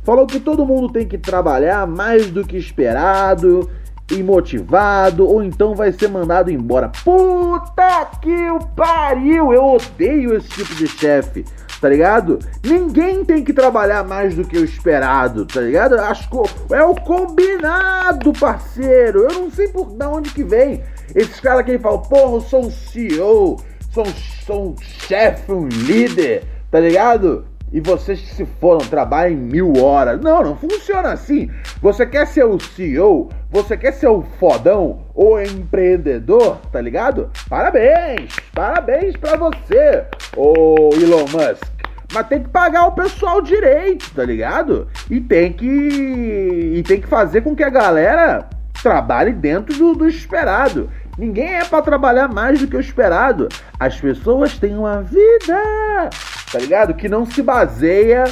Falou 0.03 0.25
que 0.25 0.39
todo 0.39 0.65
mundo 0.65 0.87
tem 0.87 1.05
que 1.05 1.17
trabalhar 1.17 1.85
mais 1.85 2.31
do 2.31 2.45
que 2.45 2.55
esperado 2.55 3.69
e 4.09 4.23
motivado, 4.23 5.27
ou 5.27 5.43
então 5.43 5.75
vai 5.75 5.91
ser 5.91 6.07
mandado 6.07 6.49
embora. 6.49 6.89
Puta 7.03 8.05
que 8.21 8.37
pariu! 8.73 9.51
Eu 9.51 9.65
odeio 9.65 10.33
esse 10.37 10.47
tipo 10.47 10.73
de 10.75 10.87
chefe 10.87 11.43
tá 11.79 11.89
ligado? 11.89 12.39
Ninguém 12.63 13.23
tem 13.23 13.43
que 13.43 13.53
trabalhar 13.53 14.03
mais 14.03 14.35
do 14.35 14.45
que 14.45 14.57
o 14.57 14.63
esperado, 14.63 15.45
tá 15.45 15.61
ligado? 15.61 15.99
Acho 15.99 16.29
que 16.29 16.73
é 16.73 16.83
o 16.83 16.95
combinado, 16.95 18.33
parceiro. 18.33 19.27
Eu 19.29 19.39
não 19.39 19.51
sei 19.51 19.67
por 19.67 19.91
da 19.93 20.09
onde 20.09 20.31
que 20.31 20.43
vem. 20.43 20.83
Esses 21.15 21.39
caras 21.39 21.65
que 21.65 21.77
falam, 21.79 22.01
porra, 22.01 22.35
eu 22.35 22.41
sou 22.41 22.65
um 22.65 22.71
CEO, 22.71 23.57
sou 23.93 24.05
um, 24.05 24.13
sou 24.45 24.69
um 24.69 24.75
chefe, 24.81 25.51
um 25.51 25.67
líder, 25.67 26.43
tá 26.69 26.79
ligado? 26.79 27.45
E 27.71 27.81
vocês 27.81 28.21
que 28.21 28.33
se 28.33 28.45
foram 28.45 28.79
trabalham 28.87 29.37
mil 29.37 29.83
horas. 29.83 30.21
Não, 30.21 30.41
não 30.41 30.55
funciona 30.55 31.11
assim. 31.11 31.51
Você 31.81 32.05
quer 32.05 32.25
ser 32.27 32.45
o 32.45 32.59
CEO, 32.59 33.29
você 33.51 33.75
quer 33.75 33.91
ser 33.91 34.07
o 34.07 34.21
fodão 34.39 35.05
ou 35.13 35.41
empreendedor, 35.41 36.57
tá 36.71 36.79
ligado? 36.79 37.29
Parabéns! 37.49 38.35
Parabéns 38.53 39.17
pra 39.17 39.35
você, 39.35 40.05
ô 40.35 40.89
Elon 40.93 41.25
Musk. 41.31 41.77
Mas 42.13 42.27
tem 42.27 42.41
que 42.41 42.49
pagar 42.49 42.85
o 42.85 42.93
pessoal 42.93 43.41
direito, 43.41 44.13
tá 44.15 44.23
ligado? 44.23 44.87
E 45.09 45.19
tem 45.19 45.51
que. 45.51 45.65
E 45.67 46.83
tem 46.83 47.01
que 47.01 47.07
fazer 47.07 47.41
com 47.41 47.53
que 47.55 47.63
a 47.63 47.69
galera 47.69 48.47
trabalhe 48.81 49.33
dentro 49.33 49.77
do, 49.77 49.93
do 49.93 50.07
esperado. 50.07 50.89
Ninguém 51.17 51.55
é 51.55 51.65
para 51.65 51.81
trabalhar 51.81 52.27
mais 52.27 52.59
do 52.59 52.67
que 52.67 52.77
o 52.77 52.79
esperado. 52.79 53.49
As 53.79 53.99
pessoas 53.99 54.57
têm 54.57 54.77
uma 54.77 55.01
vida, 55.01 56.09
tá 56.51 56.59
ligado? 56.59 56.93
Que 56.93 57.09
não 57.09 57.25
se 57.25 57.41
baseia 57.41 58.25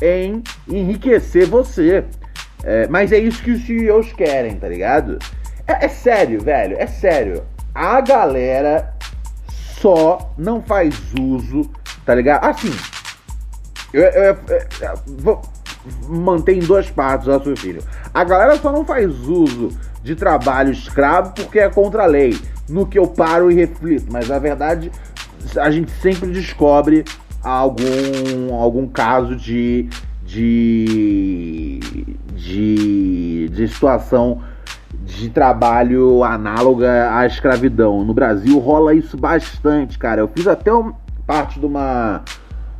em 0.00 0.42
enriquecer 0.68 1.46
você. 1.46 2.04
É, 2.64 2.88
mas 2.88 3.12
é 3.12 3.18
isso 3.18 3.42
que 3.42 3.52
os 3.52 3.64
CEOs 3.64 4.12
querem, 4.12 4.56
tá 4.56 4.68
ligado? 4.68 5.18
É, 5.66 5.84
é 5.84 5.88
sério, 5.88 6.40
velho, 6.40 6.76
é 6.78 6.86
sério. 6.86 7.44
A 7.72 8.00
galera 8.00 8.92
só 9.80 10.32
não 10.36 10.60
faz 10.60 10.94
uso, 11.18 11.70
tá 12.04 12.14
ligado? 12.14 12.44
Assim, 12.44 12.72
eu, 13.92 14.02
eu, 14.02 14.24
eu, 14.48 14.58
eu 14.80 15.00
vou 15.18 15.42
manter 16.08 16.56
em 16.56 16.60
duas 16.60 16.90
partes 16.90 17.28
o 17.28 17.32
raciocínio. 17.32 17.82
A 18.12 18.24
galera 18.24 18.56
só 18.56 18.72
não 18.72 18.84
faz 18.84 19.10
uso 19.28 19.70
de 20.02 20.14
trabalho 20.14 20.72
escravo 20.72 21.32
porque 21.34 21.58
é 21.58 21.68
contra 21.68 22.04
a 22.04 22.06
lei. 22.06 22.38
No 22.68 22.86
que 22.86 22.98
eu 22.98 23.06
paro 23.06 23.50
e 23.50 23.54
reflito, 23.54 24.06
mas 24.10 24.28
na 24.28 24.38
verdade 24.38 24.90
a 25.56 25.70
gente 25.70 25.90
sempre 25.90 26.30
descobre 26.30 27.04
algum, 27.42 28.54
algum 28.54 28.86
caso 28.86 29.34
de, 29.34 29.88
de, 30.24 31.80
de, 32.34 33.48
de 33.48 33.68
situação 33.68 34.40
de 35.04 35.28
trabalho 35.28 36.22
análoga 36.22 37.16
à 37.16 37.26
escravidão. 37.26 38.04
No 38.04 38.14
Brasil 38.14 38.58
rola 38.58 38.94
isso 38.94 39.16
bastante, 39.16 39.98
cara. 39.98 40.20
Eu 40.20 40.28
fiz 40.28 40.46
até 40.46 40.70
parte 41.26 41.58
de 41.58 41.66
uma 41.66 42.22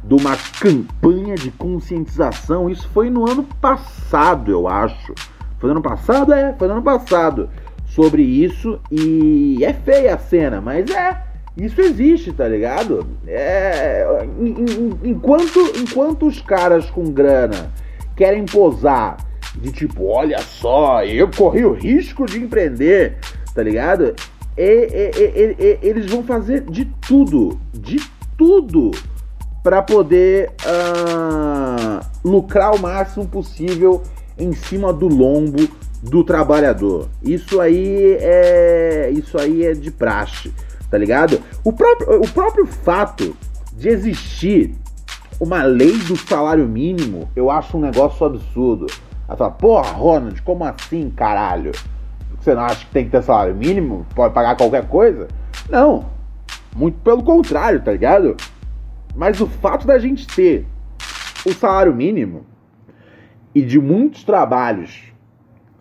de 0.04 0.14
uma 0.14 0.36
campanha 0.58 1.36
de 1.36 1.50
conscientização. 1.52 2.68
Isso 2.68 2.88
foi 2.88 3.08
no 3.08 3.30
ano 3.30 3.44
passado, 3.60 4.50
eu 4.50 4.66
acho. 4.66 5.14
Foi 5.62 5.68
no 5.68 5.76
ano 5.76 5.82
passado? 5.82 6.32
É, 6.32 6.52
foi 6.58 6.66
no 6.66 6.74
ano 6.74 6.82
passado. 6.82 7.48
Sobre 7.86 8.22
isso. 8.22 8.80
E 8.90 9.64
é 9.64 9.72
feia 9.72 10.16
a 10.16 10.18
cena, 10.18 10.60
mas 10.60 10.90
é. 10.90 11.22
Isso 11.56 11.80
existe, 11.80 12.32
tá 12.32 12.48
ligado? 12.48 13.06
É, 13.28 14.26
enquanto, 15.04 15.60
enquanto 15.76 16.26
os 16.26 16.40
caras 16.40 16.90
com 16.90 17.04
grana 17.12 17.70
querem 18.16 18.44
posar 18.44 19.18
de 19.54 19.70
tipo, 19.70 20.06
olha 20.06 20.40
só, 20.40 21.04
eu 21.04 21.30
corri 21.30 21.64
o 21.64 21.74
risco 21.74 22.24
de 22.24 22.38
empreender, 22.38 23.18
tá 23.54 23.62
ligado? 23.62 24.14
E, 24.56 24.62
e, 24.62 25.56
e, 25.60 25.78
eles 25.86 26.10
vão 26.10 26.24
fazer 26.24 26.62
de 26.62 26.86
tudo, 27.06 27.60
de 27.72 27.98
tudo, 28.36 28.92
para 29.62 29.82
poder 29.82 30.50
uh, 30.64 32.04
lucrar 32.24 32.74
o 32.74 32.80
máximo 32.80 33.28
possível 33.28 34.02
em 34.38 34.52
cima 34.52 34.92
do 34.92 35.08
lombo 35.08 35.68
do 36.02 36.24
trabalhador. 36.24 37.08
Isso 37.22 37.60
aí 37.60 38.16
é 38.20 39.10
isso 39.12 39.38
aí 39.38 39.64
é 39.64 39.72
de 39.72 39.90
praxe, 39.90 40.52
tá 40.90 40.98
ligado? 40.98 41.40
O 41.64 41.72
próprio, 41.72 42.22
o 42.22 42.28
próprio 42.28 42.66
fato 42.66 43.36
de 43.72 43.88
existir 43.88 44.74
uma 45.38 45.62
lei 45.62 45.96
do 45.98 46.16
salário 46.16 46.66
mínimo, 46.66 47.28
eu 47.34 47.50
acho 47.50 47.76
um 47.76 47.80
negócio 47.80 48.24
absurdo. 48.24 48.86
Ela 49.28 49.36
fala, 49.36 49.50
porra, 49.50 49.90
Ronald, 49.92 50.40
como 50.42 50.64
assim, 50.64 51.10
caralho? 51.10 51.72
Você 52.38 52.54
não 52.54 52.62
acha 52.62 52.84
que 52.84 52.92
tem 52.92 53.04
que 53.04 53.10
ter 53.10 53.22
salário 53.22 53.54
mínimo? 53.54 54.06
Pode 54.14 54.34
pagar 54.34 54.56
qualquer 54.56 54.86
coisa? 54.88 55.28
Não. 55.68 56.06
Muito 56.74 56.98
pelo 57.00 57.22
contrário, 57.22 57.80
tá 57.80 57.92
ligado? 57.92 58.36
Mas 59.14 59.40
o 59.40 59.46
fato 59.46 59.86
da 59.86 59.98
gente 59.98 60.26
ter 60.26 60.66
o 61.46 61.52
salário 61.52 61.94
mínimo 61.94 62.46
e 63.54 63.62
de 63.62 63.78
muitos 63.78 64.24
trabalhos 64.24 65.02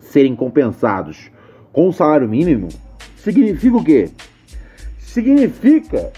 serem 0.00 0.36
compensados 0.36 1.30
com 1.72 1.88
o 1.88 1.92
salário 1.92 2.28
mínimo, 2.28 2.68
significa 3.16 3.76
o 3.76 3.84
quê? 3.84 4.10
Significa 4.98 6.12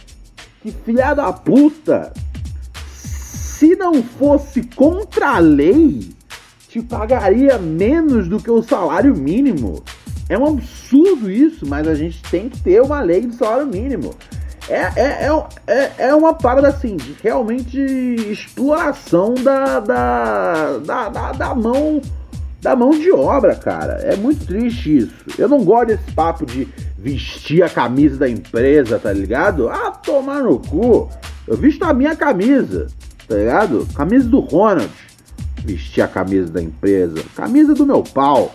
que 0.63 0.73
filha 0.73 1.15
da 1.15 1.33
puta, 1.33 2.13
se 2.75 3.77
não 3.77 4.03
fosse 4.03 4.63
contra 4.63 5.37
a 5.37 5.39
lei, 5.39 6.09
te 6.69 6.83
pagaria 6.83 7.59
menos 7.59 8.29
do 8.29 8.43
que 8.43 8.51
o 8.51 8.63
salário 8.63 9.17
mínimo. 9.17 9.83
É 10.29 10.39
um 10.39 10.47
absurdo 10.47 11.31
isso, 11.31 11.67
mas 11.67 11.87
a 11.87 11.95
gente 11.95 12.23
tem 12.23 12.49
que 12.49 12.61
ter 12.61 12.81
uma 12.83 13.01
lei 13.01 13.21
do 13.21 13.35
salário 13.35 13.67
mínimo. 13.67 14.15
É, 14.69 14.81
é, 14.97 15.29
é, 15.29 15.45
é, 15.67 15.93
é 16.09 16.15
uma 16.15 16.33
parada 16.33 16.69
assim, 16.69 16.97
de 16.97 17.15
realmente 17.23 17.79
exploração 17.79 19.35
da, 19.35 19.81
da, 19.81 20.79
da, 20.79 21.09
da, 21.09 21.33
da 21.33 21.55
mão 21.55 22.01
da 22.65 22.75
mão 22.75 22.91
de 22.93 23.13
obra, 23.13 23.55
cara. 23.55 24.01
É 24.03 24.17
muito 24.17 24.47
triste 24.47 24.97
isso. 24.97 25.15
Eu 25.39 25.49
não 25.49 25.63
gosto 25.63 25.89
desse 25.89 26.11
papo 26.13 26.47
de 26.47 26.67
vestir 26.99 27.63
a 27.63 27.69
camisa 27.69 28.17
da 28.17 28.29
empresa, 28.29 28.99
tá 28.99 29.13
ligado? 29.13 29.69
Ah, 29.69 29.91
tomar 29.91 30.43
no 30.43 30.59
cu. 30.59 31.11
Eu 31.47 31.59
visto 31.59 31.83
a 31.83 31.93
minha 31.93 32.17
camisa, 32.17 32.87
tá 33.29 33.35
ligado? 33.37 33.87
Camisa 33.95 34.27
do 34.27 34.41
Ronald. 34.41 34.91
Vestir 35.63 36.03
a 36.03 36.09
camisa 36.09 36.51
da 36.51 36.63
empresa. 36.63 37.23
Camisa 37.37 37.75
do 37.75 37.85
meu 37.85 38.03
pau. 38.03 38.55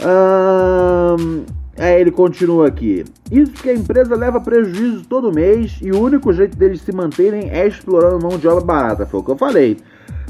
Hum, 0.00 1.44
é, 1.80 1.98
ele 1.98 2.10
continua 2.10 2.68
aqui. 2.68 3.06
Isso 3.32 3.52
porque 3.52 3.70
a 3.70 3.74
empresa 3.74 4.14
leva 4.14 4.38
prejuízo 4.38 5.02
todo 5.06 5.32
mês 5.32 5.78
e 5.80 5.90
o 5.90 5.98
único 5.98 6.30
jeito 6.30 6.54
deles 6.54 6.82
se 6.82 6.92
manterem 6.92 7.48
é 7.50 7.66
explorando 7.66 8.22
mão 8.22 8.36
de 8.36 8.46
obra 8.46 8.62
barata. 8.62 9.06
Foi 9.06 9.20
o 9.20 9.22
que 9.22 9.30
eu 9.30 9.38
falei. 9.38 9.78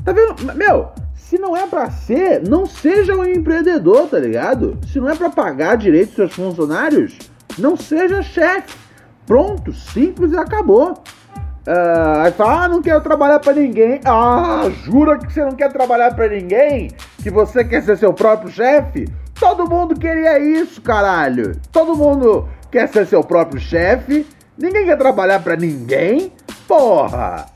Tá 0.04 0.12
vendo? 0.12 0.37
Meu, 0.54 0.90
se 1.16 1.38
não 1.38 1.57
é 1.57 1.66
para 1.66 1.90
ser, 1.90 2.40
não 2.49 2.66
seja 2.66 3.16
um 3.16 3.25
empreendedor, 3.25 4.07
tá 4.07 4.21
ligado? 4.21 4.78
Se 4.92 5.00
não 5.00 5.09
é 5.09 5.16
para 5.16 5.28
pagar 5.28 5.76
direito 5.76 6.14
seus 6.14 6.33
funcionários, 6.33 7.19
não 7.59 7.76
seja 7.76 8.23
chefe. 8.23 8.78
Pronto, 9.26 9.73
simples 9.73 10.30
e 10.30 10.37
acabou. 10.37 11.02
Uh, 11.66 12.21
aí 12.23 12.30
fala, 12.30 12.64
ah, 12.64 12.69
não 12.69 12.80
quero 12.80 13.00
trabalhar 13.00 13.40
para 13.40 13.54
ninguém. 13.54 14.00
Ah, 14.04 14.71
jura 14.85 15.19
que 15.19 15.33
você 15.33 15.45
não 15.45 15.57
quer 15.57 15.73
trabalhar 15.73 16.14
para 16.14 16.28
ninguém? 16.28 16.92
Que 17.21 17.28
você 17.28 17.64
quer 17.64 17.83
ser 17.83 17.99
seu 17.99 18.12
próprio 18.12 18.52
chefe? 18.52 19.09
Todo 19.40 19.66
mundo 19.66 19.99
queria 19.99 20.38
isso, 20.38 20.82
caralho. 20.82 21.56
Todo 21.73 21.97
mundo 21.97 22.47
quer 22.70 22.87
ser 22.90 23.06
seu 23.06 23.25
próprio 23.25 23.59
chefe. 23.59 24.26
Ninguém 24.56 24.85
quer 24.85 24.99
trabalhar 24.99 25.40
para 25.40 25.56
ninguém. 25.56 26.30
Porra! 26.68 27.47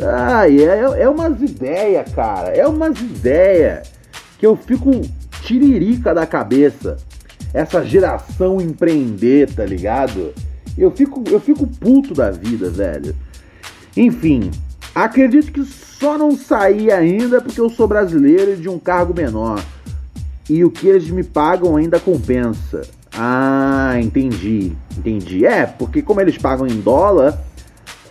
Ai, 0.00 0.58
é, 0.58 1.02
é 1.02 1.08
umas 1.08 1.42
ideias, 1.42 2.10
cara. 2.14 2.48
É 2.56 2.66
umas 2.66 2.98
ideias 2.98 3.92
que 4.38 4.46
eu 4.46 4.56
fico 4.56 4.90
tiririca 5.42 6.14
da 6.14 6.24
cabeça. 6.24 6.96
Essa 7.52 7.84
geração 7.84 8.58
empreender, 8.58 9.52
tá 9.54 9.66
ligado? 9.66 10.32
Eu 10.78 10.90
fico, 10.90 11.22
eu 11.28 11.38
fico 11.38 11.66
puto 11.66 12.14
da 12.14 12.30
vida, 12.30 12.70
velho. 12.70 13.14
Enfim, 13.94 14.50
acredito 14.94 15.52
que 15.52 15.62
só 15.62 16.16
não 16.16 16.34
saí 16.34 16.90
ainda 16.90 17.42
porque 17.42 17.60
eu 17.60 17.68
sou 17.68 17.86
brasileiro 17.86 18.54
e 18.54 18.56
de 18.56 18.70
um 18.70 18.78
cargo 18.78 19.12
menor. 19.14 19.62
E 20.52 20.62
o 20.66 20.70
que 20.70 20.86
eles 20.86 21.08
me 21.08 21.24
pagam 21.24 21.76
ainda 21.76 21.98
compensa. 21.98 22.82
Ah, 23.10 23.94
entendi, 23.98 24.76
entendi. 24.98 25.46
É, 25.46 25.64
porque 25.64 26.02
como 26.02 26.20
eles 26.20 26.36
pagam 26.36 26.66
em 26.66 26.78
dólar, 26.78 27.42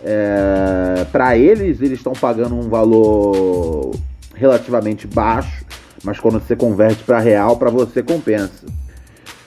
é, 0.02 1.06
para 1.12 1.38
eles, 1.38 1.80
eles 1.80 1.98
estão 1.98 2.12
pagando 2.14 2.56
um 2.56 2.68
valor 2.68 3.94
relativamente 4.34 5.06
baixo, 5.06 5.64
mas 6.02 6.18
quando 6.18 6.40
você 6.40 6.56
converte 6.56 7.04
para 7.04 7.20
real, 7.20 7.56
para 7.56 7.70
você 7.70 8.02
compensa. 8.02 8.66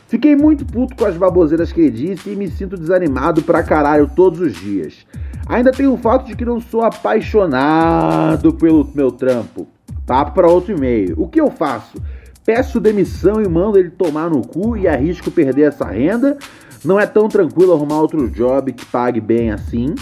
Fiquei 0.08 0.34
muito 0.34 0.66
puto 0.66 0.96
com 0.96 1.04
as 1.04 1.18
baboseiras 1.18 1.74
que 1.74 1.82
ele 1.82 1.92
disse 1.92 2.30
e 2.30 2.36
me 2.38 2.50
sinto 2.50 2.78
desanimado 2.78 3.42
pra 3.42 3.62
caralho 3.62 4.10
todos 4.16 4.40
os 4.40 4.54
dias. 4.56 5.06
Ainda 5.50 5.74
tem 5.74 5.86
o 5.86 5.98
fato 5.98 6.28
de 6.28 6.34
que 6.34 6.46
não 6.46 6.62
sou 6.62 6.82
apaixonado 6.82 8.54
pelo 8.54 8.90
meu 8.96 9.12
trampo. 9.12 9.68
Papo 10.06 10.32
para 10.32 10.48
outro 10.48 10.72
e-mail. 10.72 11.16
O 11.18 11.28
que 11.28 11.42
eu 11.42 11.52
faço? 11.52 11.98
Peço 12.46 12.80
demissão 12.80 13.42
e 13.42 13.50
mando 13.50 13.80
ele 13.80 13.90
tomar 13.90 14.30
no 14.30 14.42
cu 14.42 14.78
e 14.78 14.88
arrisco 14.88 15.32
perder 15.32 15.70
essa 15.70 15.86
renda. 15.86 16.38
Não 16.84 17.00
é 17.00 17.08
tão 17.08 17.28
tranquilo 17.28 17.74
arrumar 17.74 18.00
outro 18.00 18.30
job 18.30 18.72
que 18.72 18.86
pague 18.86 19.20
bem 19.20 19.52
assim. 19.52 19.96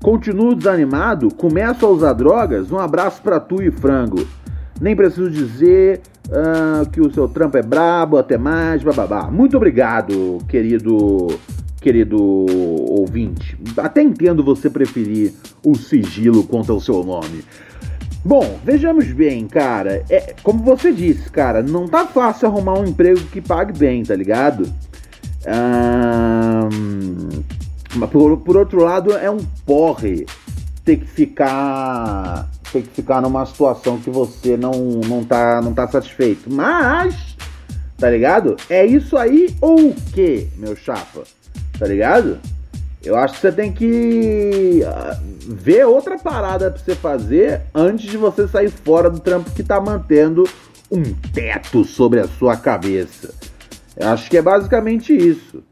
Continuo 0.00 0.54
desanimado, 0.54 1.34
começo 1.34 1.84
a 1.84 1.88
usar 1.88 2.12
drogas. 2.12 2.70
Um 2.70 2.78
abraço 2.78 3.20
para 3.20 3.40
tu 3.40 3.60
e 3.60 3.72
frango. 3.72 4.24
Nem 4.80 4.94
preciso 4.94 5.28
dizer 5.28 6.00
uh, 6.28 6.88
que 6.88 7.00
o 7.00 7.12
seu 7.12 7.28
trampo 7.28 7.58
é 7.58 7.62
brabo, 7.62 8.16
até 8.16 8.38
mais, 8.38 8.82
bababá. 8.82 9.28
Muito 9.30 9.56
obrigado, 9.56 10.38
querido 10.48 11.26
querido 11.80 12.18
ouvinte. 12.18 13.58
Até 13.76 14.02
entendo 14.02 14.44
você 14.44 14.68
preferir 14.68 15.32
o 15.64 15.74
sigilo 15.74 16.44
quanto 16.44 16.70
ao 16.70 16.80
seu 16.80 17.02
nome. 17.02 17.42
Bom, 18.24 18.58
vejamos 18.62 19.06
bem, 19.06 19.46
cara. 19.46 20.04
É, 20.10 20.34
como 20.42 20.62
você 20.62 20.92
disse, 20.92 21.30
cara, 21.30 21.62
não 21.62 21.88
tá 21.88 22.06
fácil 22.06 22.48
arrumar 22.48 22.78
um 22.78 22.84
emprego 22.84 23.20
que 23.26 23.40
pague 23.40 23.76
bem, 23.78 24.02
tá 24.02 24.14
ligado? 24.14 24.70
Mas 27.94 28.10
por, 28.10 28.36
por 28.38 28.56
outro 28.56 28.82
lado, 28.84 29.12
é 29.16 29.30
um 29.30 29.44
porre 29.64 30.26
ter 30.84 30.96
que 30.96 31.06
ficar 31.06 32.48
ter 32.72 32.82
que 32.82 32.88
ficar 32.88 33.20
numa 33.20 33.44
situação 33.44 33.98
que 33.98 34.10
você 34.10 34.56
não, 34.56 34.72
não, 35.06 35.24
tá, 35.24 35.60
não 35.60 35.74
tá 35.74 35.88
satisfeito. 35.88 36.52
Mas, 36.52 37.36
tá 37.98 38.08
ligado? 38.08 38.56
É 38.68 38.86
isso 38.86 39.16
aí 39.16 39.54
ou 39.60 39.88
o 39.88 39.94
que, 40.12 40.48
meu 40.56 40.76
chapa? 40.76 41.22
Tá 41.78 41.86
ligado? 41.86 42.38
Eu 43.02 43.16
acho 43.16 43.34
que 43.34 43.40
você 43.40 43.52
tem 43.52 43.72
que 43.72 44.82
ah, 44.86 45.18
ver 45.46 45.86
outra 45.86 46.18
parada 46.18 46.70
pra 46.70 46.78
você 46.78 46.94
fazer 46.94 47.62
antes 47.74 48.10
de 48.10 48.16
você 48.16 48.46
sair 48.46 48.70
fora 48.70 49.08
do 49.08 49.18
trampo 49.18 49.50
que 49.52 49.62
tá 49.62 49.80
mantendo 49.80 50.44
um 50.90 51.02
teto 51.32 51.84
sobre 51.84 52.20
a 52.20 52.28
sua 52.28 52.56
cabeça. 52.56 53.32
Eu 53.96 54.08
acho 54.08 54.28
que 54.28 54.36
é 54.36 54.42
basicamente 54.42 55.16
isso. 55.16 55.62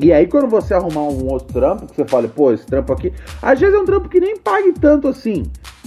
e 0.00 0.12
aí, 0.12 0.26
quando 0.26 0.48
você 0.48 0.74
arrumar 0.74 1.02
um 1.02 1.26
outro 1.26 1.52
trampo, 1.52 1.86
que 1.86 1.94
você 1.94 2.04
fale, 2.04 2.28
pô, 2.28 2.52
esse 2.52 2.66
trampo 2.66 2.92
aqui. 2.92 3.12
Às 3.40 3.60
vezes 3.60 3.74
é 3.74 3.78
um 3.78 3.84
trampo 3.84 4.08
que 4.08 4.18
nem 4.18 4.36
pague 4.36 4.72
tanto 4.72 5.06
assim. 5.06 5.44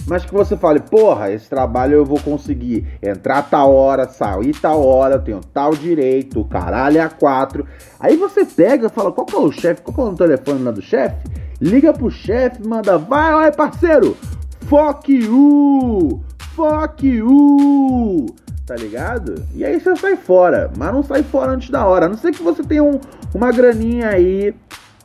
Mas 0.08 0.24
que 0.24 0.32
você 0.32 0.56
fale, 0.56 0.80
porra, 0.80 1.30
esse 1.30 1.48
trabalho 1.48 1.94
eu 1.94 2.04
vou 2.04 2.18
conseguir 2.20 2.86
entrar 3.02 3.42
tal 3.42 3.74
hora, 3.74 4.08
sair 4.08 4.58
tal 4.58 4.84
hora, 4.84 5.16
eu 5.16 5.22
tenho 5.22 5.40
tal 5.52 5.72
direito, 5.72 6.44
caralho, 6.44 6.98
é 6.98 7.00
a 7.00 7.08
quatro. 7.08 7.66
Aí 8.00 8.16
você 8.16 8.44
pega 8.44 8.88
fala, 8.88 9.12
qual 9.12 9.26
que 9.26 9.36
é 9.36 9.38
o 9.38 9.52
chefe? 9.52 9.82
Qual 9.82 9.94
que 9.94 10.00
é 10.00 10.04
o 10.04 10.14
telefone 10.14 10.62
lá 10.62 10.70
do 10.70 10.82
chefe? 10.82 11.16
Liga 11.60 11.92
pro 11.92 12.10
chefe, 12.10 12.66
manda, 12.66 12.96
vai, 12.96 13.32
vai, 13.32 13.52
parceiro! 13.52 14.16
Fuck 14.62 15.12
you! 15.12 16.22
Fuck 16.54 17.06
you! 17.06 18.26
tá 18.68 18.76
ligado? 18.76 19.42
E 19.54 19.64
aí 19.64 19.80
você 19.80 19.96
sai 19.96 20.14
fora, 20.14 20.70
mas 20.76 20.92
não 20.92 21.02
sai 21.02 21.22
fora 21.22 21.52
antes 21.52 21.70
da 21.70 21.86
hora. 21.86 22.04
A 22.04 22.08
não 22.08 22.18
ser 22.18 22.32
que 22.32 22.42
você 22.42 22.62
tenha 22.62 22.84
um, 22.84 23.00
uma 23.34 23.50
graninha 23.50 24.10
aí 24.10 24.54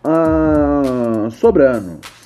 uh, 0.03 1.31
sobrando. 1.31 1.99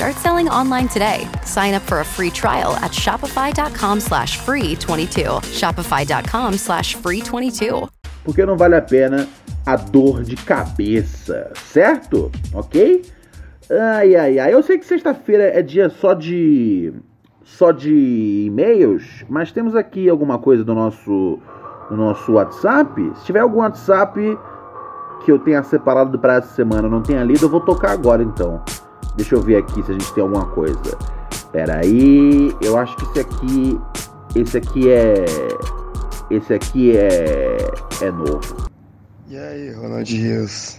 Start 0.00 0.16
selling 0.16 0.48
online 0.48 0.88
today. 0.88 1.28
Sign 1.44 1.74
up 1.74 1.82
for 1.82 2.00
a 2.00 2.04
free 2.06 2.30
trial 2.30 2.72
at 2.76 2.90
shopify.com 2.90 4.00
slash 4.00 4.38
free 4.38 4.74
22. 4.76 5.42
Shopify.com 5.52 6.54
slash 6.54 6.94
free 6.94 7.20
22. 7.20 7.86
Porque 8.24 8.46
não 8.46 8.56
vale 8.56 8.76
a 8.76 8.80
pena 8.80 9.28
a 9.66 9.76
dor 9.76 10.22
de 10.22 10.36
cabeça, 10.36 11.52
certo? 11.54 12.30
Ok? 12.54 13.02
Ai, 13.70 14.16
ai, 14.16 14.38
ai. 14.38 14.54
Eu 14.54 14.62
sei 14.62 14.78
que 14.78 14.86
sexta-feira 14.86 15.42
é 15.42 15.60
dia 15.60 15.90
só 15.90 16.14
de. 16.14 16.94
só 17.44 17.70
de 17.70 18.46
e-mails, 18.46 19.26
mas 19.28 19.52
temos 19.52 19.76
aqui 19.76 20.08
alguma 20.08 20.38
coisa 20.38 20.64
do 20.64 20.74
nosso, 20.74 21.38
do 21.90 21.96
nosso 21.98 22.32
WhatsApp. 22.32 23.12
Se 23.16 23.26
tiver 23.26 23.40
algum 23.40 23.58
WhatsApp 23.58 24.18
que 25.26 25.30
eu 25.30 25.38
tenha 25.38 25.62
separado 25.62 26.18
para 26.18 26.36
essa 26.36 26.54
semana, 26.54 26.88
não 26.88 27.02
tenha 27.02 27.22
lido, 27.22 27.44
eu 27.44 27.50
vou 27.50 27.60
tocar 27.60 27.90
agora 27.90 28.22
então. 28.22 28.64
Deixa 29.16 29.34
eu 29.34 29.42
ver 29.42 29.56
aqui 29.56 29.82
se 29.82 29.90
a 29.90 29.94
gente 29.94 30.12
tem 30.14 30.22
alguma 30.22 30.46
coisa. 30.46 30.98
Pera 31.52 31.80
aí, 31.80 32.54
eu 32.62 32.76
acho 32.78 32.96
que 32.96 33.04
esse 33.04 33.20
aqui, 33.20 33.80
esse 34.36 34.56
aqui 34.56 34.90
é, 34.90 35.24
esse 36.30 36.54
aqui 36.54 36.96
é, 36.96 37.56
é 38.02 38.10
novo. 38.10 38.68
E 39.28 39.36
aí, 39.36 39.72
Ronald 39.72 40.12
Rios? 40.12 40.78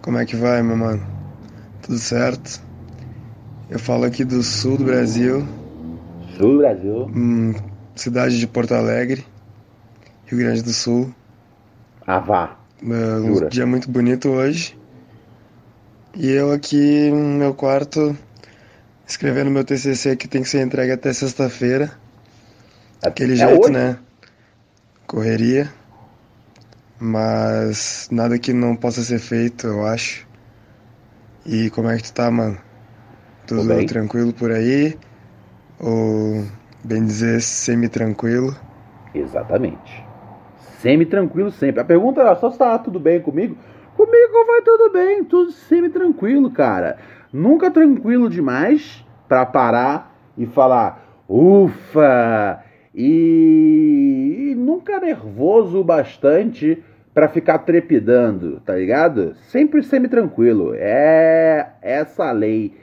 Como 0.00 0.18
é 0.18 0.24
que 0.24 0.36
vai, 0.36 0.62
meu 0.62 0.76
mano? 0.76 1.04
Tudo 1.82 1.98
certo? 1.98 2.60
Eu 3.68 3.78
falo 3.78 4.04
aqui 4.04 4.24
do 4.24 4.42
sul 4.42 4.76
do 4.76 4.84
Brasil. 4.84 5.46
Sul 6.36 6.52
do 6.52 6.58
Brasil. 6.58 7.10
Hum, 7.14 7.54
cidade 7.94 8.38
de 8.38 8.46
Porto 8.46 8.72
Alegre, 8.72 9.24
Rio 10.26 10.38
Grande 10.38 10.62
do 10.62 10.72
Sul. 10.72 11.12
Ah, 12.06 12.18
vá. 12.18 12.56
Uh, 12.82 13.44
um 13.44 13.48
dia 13.48 13.66
muito 13.66 13.90
bonito 13.90 14.28
hoje. 14.28 14.78
E 16.16 16.30
eu 16.30 16.52
aqui 16.52 17.10
no 17.10 17.38
meu 17.38 17.52
quarto 17.54 18.16
escrevendo 19.06 19.50
meu 19.50 19.64
TCC 19.64 20.16
que 20.16 20.28
tem 20.28 20.42
que 20.42 20.48
ser 20.48 20.64
entregue 20.64 20.92
até 20.92 21.12
sexta-feira. 21.12 21.90
Aquele 23.02 23.32
é 23.32 23.36
jeito, 23.36 23.62
hoje? 23.62 23.72
né? 23.72 23.98
Correria. 25.08 25.68
Mas 27.00 28.08
nada 28.12 28.38
que 28.38 28.52
não 28.52 28.76
possa 28.76 29.02
ser 29.02 29.18
feito, 29.18 29.66
eu 29.66 29.84
acho. 29.84 30.26
E 31.44 31.68
como 31.70 31.90
é 31.90 31.96
que 31.96 32.04
tu 32.04 32.12
tá, 32.12 32.30
mano? 32.30 32.58
Tudo 33.46 33.84
tranquilo 33.86 34.32
por 34.32 34.52
aí? 34.52 34.96
Ou, 35.80 36.44
bem 36.84 37.04
dizer, 37.04 37.42
semi-tranquilo? 37.42 38.56
Exatamente. 39.12 40.04
Semi-tranquilo 40.78 41.50
sempre. 41.50 41.80
A 41.80 41.84
pergunta 41.84 42.20
era 42.20 42.36
só 42.36 42.50
se 42.50 42.58
tá 42.58 42.78
tudo 42.78 43.00
bem 43.00 43.20
comigo. 43.20 43.56
Comigo 43.96 44.46
vai 44.46 44.62
tudo 44.62 44.90
bem, 44.92 45.24
tudo 45.24 45.52
semi-tranquilo, 45.52 46.50
cara. 46.50 46.98
Nunca 47.32 47.70
tranquilo 47.70 48.28
demais 48.28 49.04
para 49.28 49.46
parar 49.46 50.14
e 50.36 50.46
falar, 50.46 51.22
ufa! 51.28 52.62
E, 52.94 54.50
e 54.50 54.54
nunca 54.54 55.00
nervoso 55.00 55.82
bastante 55.82 56.82
para 57.12 57.28
ficar 57.28 57.58
trepidando, 57.58 58.60
tá 58.60 58.74
ligado? 58.74 59.34
Sempre 59.36 59.82
semi-tranquilo. 59.82 60.74
É 60.74 61.74
essa 61.80 62.32
lei 62.32 62.76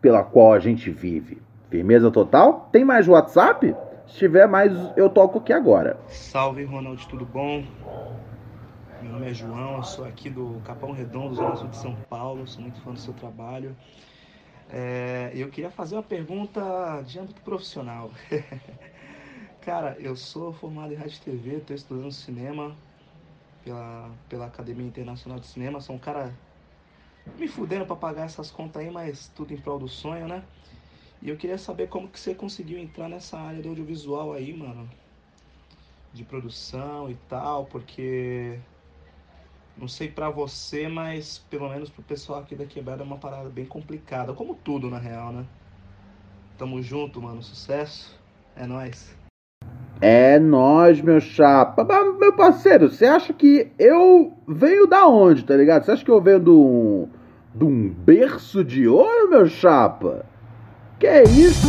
pela 0.00 0.22
qual 0.22 0.52
a 0.52 0.58
gente 0.60 0.90
vive. 0.90 1.38
Firmeza 1.68 2.10
total? 2.10 2.68
Tem 2.70 2.84
mais 2.84 3.08
WhatsApp? 3.08 3.74
Se 4.06 4.18
tiver 4.18 4.46
mais, 4.46 4.72
eu 4.96 5.08
toco 5.08 5.38
aqui 5.38 5.52
agora. 5.52 5.96
Salve, 6.06 6.64
Ronald, 6.64 7.06
tudo 7.08 7.24
bom? 7.24 7.64
Meu 9.02 9.10
nome 9.10 9.28
é 9.28 9.34
João, 9.34 9.78
eu 9.78 9.82
sou 9.82 10.04
aqui 10.04 10.30
do 10.30 10.60
Capão 10.64 10.92
Redondo, 10.92 11.34
Zona 11.34 11.56
Sul 11.56 11.66
de 11.66 11.76
São 11.76 11.96
Paulo, 12.08 12.46
sou 12.46 12.62
muito 12.62 12.80
fã 12.82 12.92
do 12.92 13.00
seu 13.00 13.12
trabalho. 13.12 13.74
É, 14.70 15.32
eu 15.34 15.50
queria 15.50 15.72
fazer 15.72 15.96
uma 15.96 16.04
pergunta 16.04 17.02
de 17.02 17.18
âmbito 17.18 17.40
profissional. 17.40 18.12
Cara, 19.60 19.96
eu 19.98 20.14
sou 20.14 20.52
formado 20.52 20.92
em 20.92 20.96
rádio 20.96 21.16
e 21.16 21.20
TV, 21.20 21.56
estou 21.56 21.74
estudando 21.74 22.12
cinema 22.12 22.76
pela, 23.64 24.08
pela 24.28 24.46
Academia 24.46 24.86
Internacional 24.86 25.40
de 25.40 25.48
Cinema. 25.48 25.80
Sou 25.80 25.96
um 25.96 25.98
cara 25.98 26.32
me 27.36 27.48
fudendo 27.48 27.84
para 27.84 27.96
pagar 27.96 28.26
essas 28.26 28.52
contas 28.52 28.82
aí, 28.82 28.90
mas 28.90 29.26
tudo 29.34 29.52
em 29.52 29.60
prol 29.60 29.80
do 29.80 29.88
sonho, 29.88 30.28
né? 30.28 30.44
E 31.20 31.28
eu 31.28 31.36
queria 31.36 31.58
saber 31.58 31.88
como 31.88 32.08
que 32.08 32.20
você 32.20 32.36
conseguiu 32.36 32.78
entrar 32.78 33.08
nessa 33.08 33.36
área 33.36 33.60
do 33.60 33.68
audiovisual 33.70 34.32
aí, 34.32 34.56
mano. 34.56 34.88
De 36.12 36.22
produção 36.24 37.10
e 37.10 37.16
tal, 37.28 37.66
porque 37.66 38.60
não 39.76 39.88
sei 39.88 40.08
para 40.08 40.30
você, 40.30 40.88
mas 40.88 41.38
pelo 41.50 41.68
menos 41.68 41.90
pro 41.90 42.02
pessoal 42.02 42.40
aqui 42.40 42.54
da 42.54 42.64
quebrada 42.64 43.02
é 43.02 43.06
uma 43.06 43.18
parada 43.18 43.48
bem 43.48 43.64
complicada, 43.64 44.32
como 44.32 44.54
tudo 44.54 44.88
na 44.90 44.98
real, 44.98 45.32
né? 45.32 45.44
Tamo 46.58 46.82
junto, 46.82 47.20
mano, 47.20 47.42
sucesso. 47.42 48.18
É 48.54 48.66
nós. 48.66 49.16
É 50.00 50.38
nós, 50.38 51.00
meu 51.00 51.20
chapa. 51.20 51.86
Meu 52.18 52.34
parceiro, 52.34 52.90
você 52.90 53.06
acha 53.06 53.32
que 53.32 53.70
eu 53.78 54.36
venho 54.46 54.86
da 54.86 55.06
onde, 55.06 55.44
tá 55.44 55.56
ligado? 55.56 55.84
Você 55.84 55.92
acha 55.92 56.04
que 56.04 56.10
eu 56.10 56.20
venho 56.20 56.40
de 56.40 56.50
um, 56.50 57.08
de 57.54 57.64
um 57.64 57.88
berço 57.88 58.64
de 58.64 58.86
ouro, 58.86 59.30
meu 59.30 59.46
chapa? 59.46 60.26
Que 60.98 61.06
é 61.06 61.22
isso? 61.24 61.66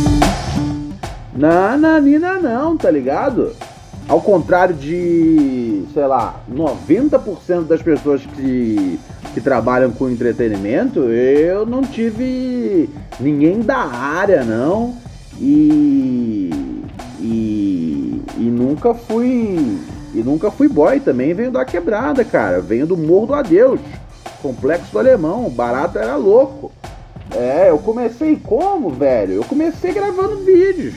Nananina 1.34 2.38
não, 2.38 2.76
tá 2.76 2.90
ligado? 2.90 3.52
Ao 4.06 4.20
contrário 4.20 4.74
de, 4.74 5.84
sei 5.94 6.06
lá, 6.06 6.42
90% 6.52 7.64
das 7.66 7.82
pessoas 7.82 8.20
que, 8.26 9.00
que 9.32 9.40
trabalham 9.40 9.90
com 9.90 10.10
entretenimento, 10.10 11.00
eu 11.00 11.64
não 11.64 11.82
tive 11.82 12.90
ninguém 13.18 13.60
da 13.60 13.78
área, 13.78 14.44
não. 14.44 14.94
E, 15.40 16.50
e, 17.18 18.22
e 18.36 18.42
nunca 18.42 18.92
fui. 18.92 19.78
E 20.12 20.22
nunca 20.22 20.50
fui 20.50 20.68
boy 20.68 21.00
também, 21.00 21.34
venho 21.34 21.50
da 21.50 21.64
quebrada, 21.64 22.22
cara. 22.24 22.60
Venho 22.60 22.86
do 22.86 22.96
Morro 22.96 23.28
do 23.28 23.34
Adeus, 23.34 23.80
Complexo 24.42 24.92
do 24.92 24.98
Alemão. 24.98 25.48
Barato 25.48 25.98
era 25.98 26.14
louco. 26.14 26.70
É, 27.34 27.70
eu 27.70 27.78
comecei 27.78 28.36
como, 28.36 28.90
velho? 28.90 29.32
Eu 29.32 29.44
comecei 29.44 29.92
gravando 29.92 30.44
vídeos. 30.44 30.94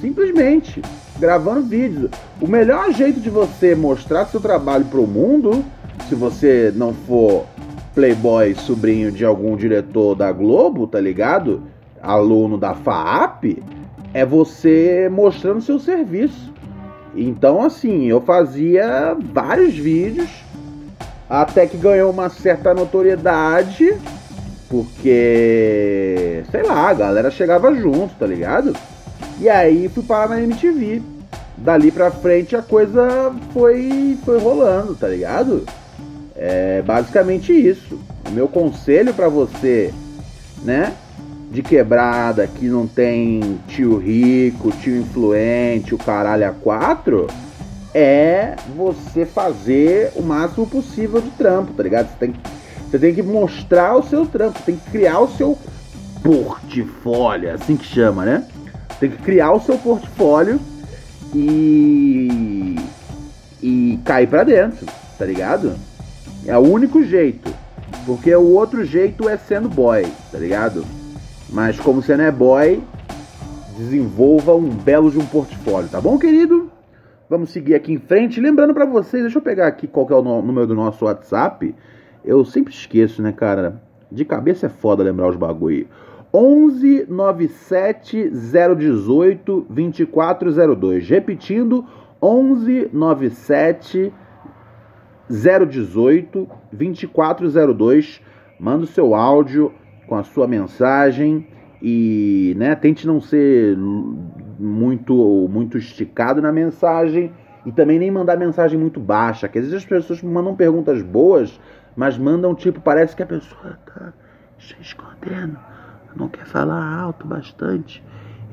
Simplesmente 0.00 0.82
gravando 1.20 1.62
vídeos. 1.62 2.10
O 2.40 2.48
melhor 2.48 2.90
jeito 2.92 3.20
de 3.20 3.28
você 3.28 3.74
mostrar 3.74 4.24
seu 4.26 4.40
trabalho 4.40 4.86
para 4.86 4.98
o 4.98 5.06
mundo, 5.06 5.62
se 6.08 6.14
você 6.14 6.72
não 6.74 6.94
for 6.94 7.44
playboy 7.94 8.54
sobrinho 8.54 9.12
de 9.12 9.24
algum 9.24 9.56
diretor 9.56 10.14
da 10.14 10.32
Globo, 10.32 10.86
tá 10.86 10.98
ligado? 10.98 11.62
Aluno 12.02 12.56
da 12.56 12.74
FAAP, 12.74 13.62
é 14.14 14.24
você 14.24 15.08
mostrando 15.12 15.60
seu 15.60 15.78
serviço. 15.78 16.50
Então, 17.14 17.62
assim, 17.62 18.06
eu 18.06 18.20
fazia 18.22 19.16
vários 19.32 19.74
vídeos 19.74 20.30
até 21.28 21.66
que 21.66 21.76
ganhou 21.76 22.10
uma 22.10 22.28
certa 22.28 22.72
notoriedade, 22.72 23.94
porque, 24.68 26.42
sei 26.50 26.62
lá, 26.62 26.88
a 26.88 26.94
galera 26.94 27.30
chegava 27.30 27.74
junto, 27.74 28.14
tá 28.14 28.26
ligado? 28.26 28.72
E 29.40 29.48
aí 29.48 29.88
fui 29.88 30.02
parar 30.02 30.28
na 30.28 30.42
MTV. 30.42 31.00
Dali 31.56 31.90
pra 31.90 32.10
frente 32.10 32.54
a 32.54 32.62
coisa 32.62 33.34
foi, 33.52 34.18
foi 34.24 34.38
rolando, 34.38 34.94
tá 34.94 35.08
ligado? 35.08 35.64
É 36.36 36.82
basicamente 36.82 37.52
isso. 37.52 37.98
O 38.28 38.30
meu 38.30 38.46
conselho 38.46 39.14
para 39.14 39.28
você, 39.28 39.92
né? 40.62 40.92
De 41.50 41.62
quebrada, 41.62 42.46
que 42.46 42.66
não 42.66 42.86
tem 42.86 43.58
tio 43.66 43.96
rico, 43.96 44.70
tio 44.72 45.00
influente, 45.00 45.94
o 45.94 45.98
caralho 45.98 46.46
a 46.46 46.52
quatro, 46.52 47.26
é 47.94 48.54
você 48.76 49.24
fazer 49.24 50.12
o 50.14 50.22
máximo 50.22 50.66
possível 50.66 51.20
de 51.20 51.30
trampo, 51.30 51.72
tá 51.72 51.82
ligado? 51.82 52.08
Você 52.08 52.26
tem, 52.26 52.34
você 52.88 52.98
tem 52.98 53.14
que 53.14 53.22
mostrar 53.22 53.96
o 53.96 54.02
seu 54.02 54.26
trampo, 54.26 54.62
tem 54.64 54.76
que 54.76 54.90
criar 54.90 55.18
o 55.20 55.28
seu 55.28 55.58
portfólio, 56.22 57.52
assim 57.52 57.76
que 57.76 57.84
chama, 57.84 58.24
né? 58.24 58.44
Tem 58.98 59.10
que 59.10 59.18
criar 59.18 59.52
o 59.52 59.60
seu 59.60 59.78
portfólio 59.78 60.60
e 61.34 62.76
e 63.62 63.98
cair 64.04 64.26
para 64.26 64.44
dentro, 64.44 64.86
tá 65.18 65.24
ligado? 65.24 65.74
É 66.46 66.56
o 66.56 66.60
único 66.60 67.02
jeito, 67.02 67.52
porque 68.06 68.34
o 68.34 68.54
outro 68.54 68.84
jeito 68.84 69.28
é 69.28 69.36
sendo 69.36 69.68
boy, 69.68 70.06
tá 70.32 70.38
ligado? 70.38 70.84
Mas 71.50 71.78
como 71.78 72.00
você 72.00 72.16
não 72.16 72.24
é 72.24 72.30
boy, 72.30 72.82
desenvolva 73.76 74.54
um 74.54 74.68
belo 74.68 75.10
de 75.10 75.18
um 75.18 75.26
portfólio, 75.26 75.88
tá 75.88 76.00
bom, 76.00 76.18
querido? 76.18 76.70
Vamos 77.28 77.50
seguir 77.50 77.74
aqui 77.74 77.92
em 77.92 77.98
frente. 77.98 78.40
Lembrando 78.40 78.74
para 78.74 78.84
vocês, 78.84 79.22
deixa 79.22 79.38
eu 79.38 79.42
pegar 79.42 79.68
aqui 79.68 79.86
qual 79.86 80.06
é 80.10 80.14
o 80.14 80.42
número 80.42 80.66
do 80.66 80.74
nosso 80.74 81.04
WhatsApp. 81.04 81.74
Eu 82.24 82.44
sempre 82.44 82.72
esqueço, 82.72 83.22
né, 83.22 83.30
cara? 83.30 83.80
De 84.10 84.24
cabeça 84.24 84.66
é 84.66 84.68
foda 84.68 85.04
lembrar 85.04 85.28
os 85.28 85.36
bagulho. 85.36 85.86
11 86.32 87.06
97 87.08 88.30
018 88.30 89.66
2402. 89.68 91.08
Repetindo, 91.08 91.84
11 92.22 92.90
97 92.92 94.12
018 95.28 96.48
2402. 96.72 98.20
Manda 98.58 98.84
o 98.84 98.86
seu 98.86 99.14
áudio 99.14 99.72
com 100.06 100.16
a 100.16 100.22
sua 100.22 100.46
mensagem 100.46 101.46
e, 101.82 102.54
né, 102.58 102.74
tente 102.74 103.06
não 103.06 103.20
ser 103.20 103.76
muito 104.58 105.48
muito 105.50 105.78
esticado 105.78 106.42
na 106.42 106.52
mensagem 106.52 107.32
e 107.64 107.72
também 107.72 107.98
nem 107.98 108.10
mandar 108.10 108.36
mensagem 108.36 108.78
muito 108.78 109.00
baixa, 109.00 109.48
que 109.48 109.58
às 109.58 109.64
vezes 109.64 109.78
as 109.78 109.86
pessoas 109.86 110.22
mandam 110.22 110.54
perguntas 110.54 111.02
boas, 111.02 111.60
mas 111.96 112.18
mandam 112.18 112.54
tipo, 112.54 112.80
parece 112.80 113.14
que 113.14 113.22
a 113.22 113.26
pessoa 113.26 113.78
tá 113.86 114.12
se 114.58 114.74
escondendo, 114.80 115.58
não 116.16 116.28
quer 116.28 116.46
falar 116.46 116.84
alto 116.84 117.26
bastante. 117.26 118.02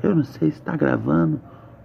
Eu 0.02 0.14
não 0.14 0.24
sei 0.24 0.50
se 0.50 0.62
tá 0.62 0.76
gravando 0.76 1.40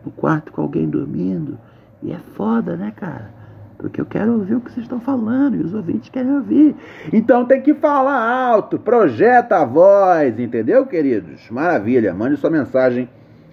no 0.05 0.12
quarto 0.12 0.51
com 0.51 0.62
alguém 0.62 0.89
dormindo. 0.89 1.57
E 2.01 2.12
é 2.12 2.19
foda, 2.36 2.75
né, 2.75 2.91
cara? 2.95 3.31
Porque 3.77 3.99
eu 3.99 4.05
quero 4.05 4.33
ouvir 4.33 4.55
o 4.55 4.62
que 4.62 4.71
vocês 4.71 4.86
estão 4.86 4.99
falando 4.99 5.55
e 5.55 5.62
os 5.62 5.73
ouvintes 5.73 6.09
querem 6.09 6.33
ouvir. 6.33 6.75
Então 7.12 7.45
tem 7.45 7.62
que 7.62 7.73
falar 7.73 8.17
alto, 8.17 8.79
projeta 8.79 9.57
a 9.57 9.65
voz, 9.65 10.39
entendeu, 10.39 10.86
queridos? 10.86 11.49
Maravilha, 11.49 12.13
mande 12.13 12.38
sua 12.38 12.49
mensagem 12.49 13.09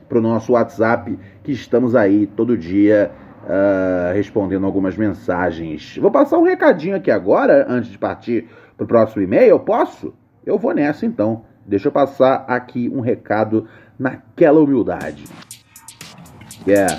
pro 0.08 0.20
nosso 0.20 0.52
WhatsApp, 0.52 1.18
que 1.42 1.52
estamos 1.52 1.94
aí 1.94 2.26
todo 2.26 2.56
dia 2.56 3.10
uh, 3.44 4.14
respondendo 4.14 4.66
algumas 4.66 4.96
mensagens. 4.96 5.96
Vou 5.96 6.10
passar 6.10 6.38
um 6.38 6.44
recadinho 6.44 6.96
aqui 6.96 7.10
agora, 7.10 7.66
antes 7.68 7.90
de 7.90 7.98
partir 7.98 8.48
pro 8.76 8.86
próximo 8.86 9.22
e-mail. 9.22 9.58
Posso? 9.60 10.14
Eu 10.44 10.58
vou 10.58 10.74
nessa 10.74 11.06
então. 11.06 11.44
Deixa 11.66 11.88
eu 11.88 11.92
passar 11.92 12.44
aqui 12.48 12.88
um 12.88 13.00
recado 13.00 13.68
naquela 13.98 14.60
humildade. 14.60 15.24
Yeah. 16.66 16.98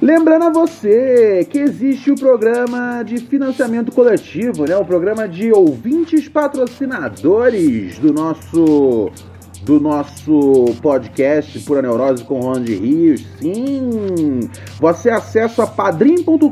Lembrando 0.00 0.44
a 0.44 0.50
você 0.50 1.44
que 1.50 1.58
existe 1.58 2.10
o 2.10 2.14
programa 2.14 3.02
de 3.02 3.18
financiamento 3.18 3.90
coletivo, 3.90 4.64
né? 4.64 4.76
O 4.76 4.84
programa 4.84 5.26
de 5.26 5.50
ouvintes 5.50 6.28
patrocinadores 6.28 7.98
do 7.98 8.12
nosso 8.12 9.10
do 9.62 9.80
nosso 9.80 10.66
podcast 10.82 11.58
Pura 11.60 11.82
Neurose 11.82 12.24
com 12.24 12.40
Ron 12.40 12.60
de 12.60 12.74
Rios. 12.74 13.24
Sim! 13.38 14.40
Você 14.78 15.10
acessa 15.10 15.66
padrim.com.br 15.66 16.50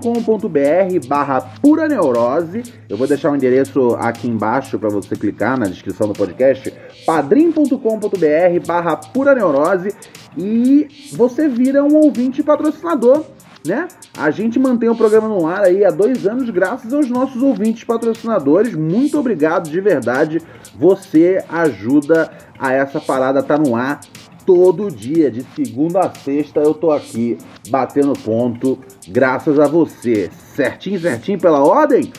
barra 1.07 1.41
Pura 1.41 1.89
Neurose. 1.89 2.63
Eu 2.89 2.97
vou 2.97 3.07
deixar 3.07 3.31
o 3.31 3.37
endereço 3.37 3.97
aqui 3.99 4.29
embaixo 4.29 4.79
para 4.79 4.89
você 4.89 5.15
clicar 5.17 5.59
na 5.59 5.67
descrição 5.67 6.09
do 6.09 6.15
podcast. 6.15 6.73
padrim.com.br 7.07 8.67
barra 8.67 8.97
Pura 8.97 9.35
Neurose 9.35 9.95
e 10.37 10.89
você 11.13 11.49
vira 11.49 11.85
um 11.85 11.97
ouvinte 11.97 12.43
patrocinador 12.43 13.25
né? 13.67 13.89
A 14.17 14.31
gente 14.31 14.59
mantém 14.59 14.89
o 14.89 14.95
programa 14.95 15.29
no 15.29 15.47
ar 15.47 15.63
aí 15.63 15.85
há 15.85 15.91
dois 15.91 16.27
anos, 16.27 16.51
graças 16.51 16.93
aos 16.93 17.09
nossos 17.09 17.43
ouvintes 17.43 17.83
patrocinadores. 17.85 18.75
Muito 18.75 19.19
obrigado 19.19 19.71
de 19.71 19.81
verdade. 19.81 20.43
Você 20.77 21.43
ajuda 21.49 22.31
a 22.59 22.73
essa 22.73 23.01
parada 23.01 23.43
tá 23.43 23.57
no 23.57 23.75
ar 23.75 24.01
todo 24.45 24.91
dia, 24.91 25.31
de 25.31 25.43
segunda 25.55 26.01
a 26.01 26.15
sexta, 26.15 26.61
eu 26.61 26.75
tô 26.75 26.91
aqui 26.91 27.39
batendo 27.71 28.13
ponto, 28.13 28.79
graças 29.09 29.59
a 29.59 29.67
você. 29.67 30.31
Certinho, 30.55 31.01
certinho 31.01 31.41
pela 31.41 31.65
ordem? 31.65 32.13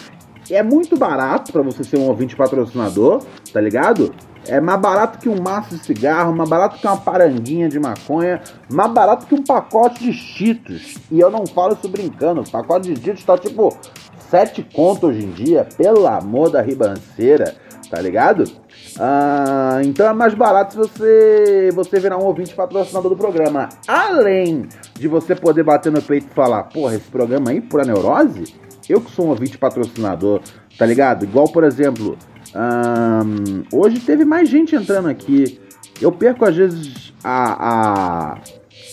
É 0.49 0.61
muito 0.61 0.97
barato 0.97 1.51
para 1.51 1.61
você 1.61 1.83
ser 1.83 1.97
um 1.97 2.07
ouvinte 2.07 2.35
patrocinador, 2.35 3.23
tá 3.51 3.61
ligado? 3.61 4.13
É 4.47 4.61
mais 4.61 4.79
barato 4.79 5.19
que 5.19 5.29
um 5.29 5.41
maço 5.41 5.75
de 5.75 5.83
cigarro, 5.83 6.35
mais 6.35 6.49
barato 6.49 6.77
que 6.77 6.85
uma 6.85 6.97
paranguinha 6.97 7.67
de 7.67 7.79
maconha, 7.79 8.41
mais 8.69 8.91
barato 8.91 9.25
que 9.25 9.35
um 9.35 9.43
pacote 9.43 10.03
de 10.03 10.13
cheetos. 10.13 10.97
E 11.11 11.19
eu 11.19 11.29
não 11.29 11.45
falo 11.45 11.73
isso 11.73 11.87
brincando, 11.89 12.41
o 12.41 12.49
pacote 12.49 12.93
de 12.93 13.01
cheetos 13.01 13.23
tá 13.23 13.37
tipo 13.37 13.75
sete 14.29 14.63
conto 14.63 15.07
hoje 15.07 15.23
em 15.23 15.31
dia, 15.31 15.67
pelo 15.77 16.07
amor 16.07 16.49
da 16.49 16.61
ribanceira, 16.61 17.55
tá 17.89 18.01
ligado? 18.01 18.43
Ah, 18.99 19.81
então 19.83 20.07
é 20.07 20.13
mais 20.13 20.33
barato 20.33 20.77
você 20.77 21.69
você 21.73 21.99
virar 21.99 22.17
um 22.17 22.25
ouvinte 22.25 22.53
patrocinador 22.53 23.11
do 23.11 23.17
programa. 23.17 23.69
Além 23.87 24.67
de 24.93 25.07
você 25.07 25.35
poder 25.35 25.63
bater 25.63 25.91
no 25.91 26.01
peito 26.01 26.27
e 26.31 26.33
falar, 26.33 26.63
porra, 26.63 26.95
esse 26.95 27.09
programa 27.09 27.51
aí, 27.51 27.61
pura 27.61 27.83
neurose, 27.83 28.55
eu 28.87 29.01
que 29.01 29.11
sou 29.11 29.25
um 29.25 29.29
ouvinte 29.29 29.57
patrocinador, 29.57 30.41
tá 30.77 30.85
ligado? 30.85 31.23
Igual, 31.23 31.47
por 31.49 31.63
exemplo, 31.63 32.17
um, 32.55 33.63
hoje 33.77 33.99
teve 33.99 34.23
mais 34.23 34.47
gente 34.47 34.75
entrando 34.75 35.09
aqui. 35.09 35.59
Eu 36.01 36.11
perco 36.11 36.45
às 36.45 36.55
vezes 36.55 37.13
a. 37.23 38.33
a 38.33 38.37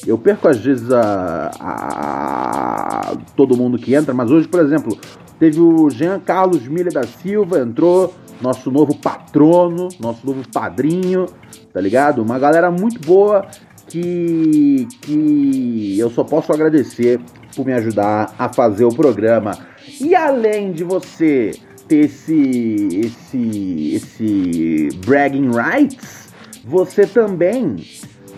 eu 0.05 0.19
perco 0.19 0.49
às 0.49 0.59
vezes 0.59 0.91
a, 0.91 1.51
a, 1.61 3.17
todo 3.37 3.57
mundo 3.57 3.79
que 3.79 3.95
entra, 3.95 4.13
mas 4.13 4.33
hoje, 4.33 4.49
por 4.49 4.59
exemplo, 4.59 4.99
teve 5.39 5.61
o 5.61 5.89
Jean 5.91 6.19
Carlos 6.19 6.67
Milha 6.67 6.91
da 6.91 7.05
Silva, 7.05 7.61
entrou, 7.61 8.13
nosso 8.41 8.69
novo 8.69 8.97
patrono, 8.97 9.89
nosso 10.01 10.27
novo 10.27 10.43
padrinho, 10.53 11.27
tá 11.73 11.81
ligado? 11.81 12.21
Uma 12.21 12.37
galera 12.37 12.69
muito 12.69 13.01
boa 13.07 13.47
que, 13.87 14.89
que 15.03 15.97
eu 16.01 16.11
só 16.11 16.25
posso 16.25 16.53
agradecer 16.53 17.21
por 17.55 17.65
me 17.65 17.73
ajudar 17.73 18.35
a 18.37 18.49
fazer 18.49 18.85
o 18.85 18.89
programa. 18.89 19.53
E 20.01 20.17
além 20.17 20.73
de 20.73 20.83
você 20.83 21.53
ter 21.93 22.07
esse, 22.07 23.01
esse, 23.05 23.95
esse 23.95 24.89
bragging 25.05 25.51
rights, 25.51 26.33
você 26.65 27.07
também 27.07 27.77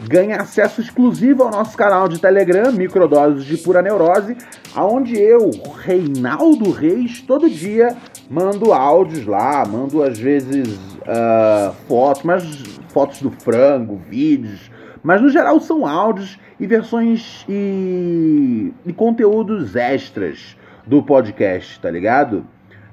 ganha 0.09 0.39
acesso 0.39 0.81
exclusivo 0.81 1.45
ao 1.45 1.51
nosso 1.53 1.77
canal 1.77 2.09
de 2.09 2.19
Telegram, 2.21 2.73
Microdoses 2.73 3.45
de 3.45 3.57
Pura 3.57 3.81
Neurose, 3.81 4.37
aonde 4.75 5.17
eu, 5.17 5.53
Reinaldo 5.79 6.73
Reis, 6.73 7.23
todo 7.23 7.49
dia 7.49 7.97
mando 8.29 8.73
áudios 8.73 9.25
lá, 9.25 9.65
mando 9.65 10.03
às 10.03 10.19
vezes 10.19 10.67
uh, 10.75 11.73
fotos, 11.87 12.25
mas 12.25 12.45
fotos 12.89 13.23
do 13.23 13.31
frango, 13.31 14.01
vídeos, 14.11 14.69
mas 15.01 15.23
no 15.23 15.29
geral 15.29 15.61
são 15.61 15.87
áudios 15.87 16.41
e 16.59 16.67
versões 16.67 17.45
e, 17.49 18.73
e 18.85 18.93
conteúdos 18.93 19.77
extras 19.77 20.57
do 20.85 21.03
podcast, 21.03 21.79
tá 21.79 21.91
ligado? 21.91 22.45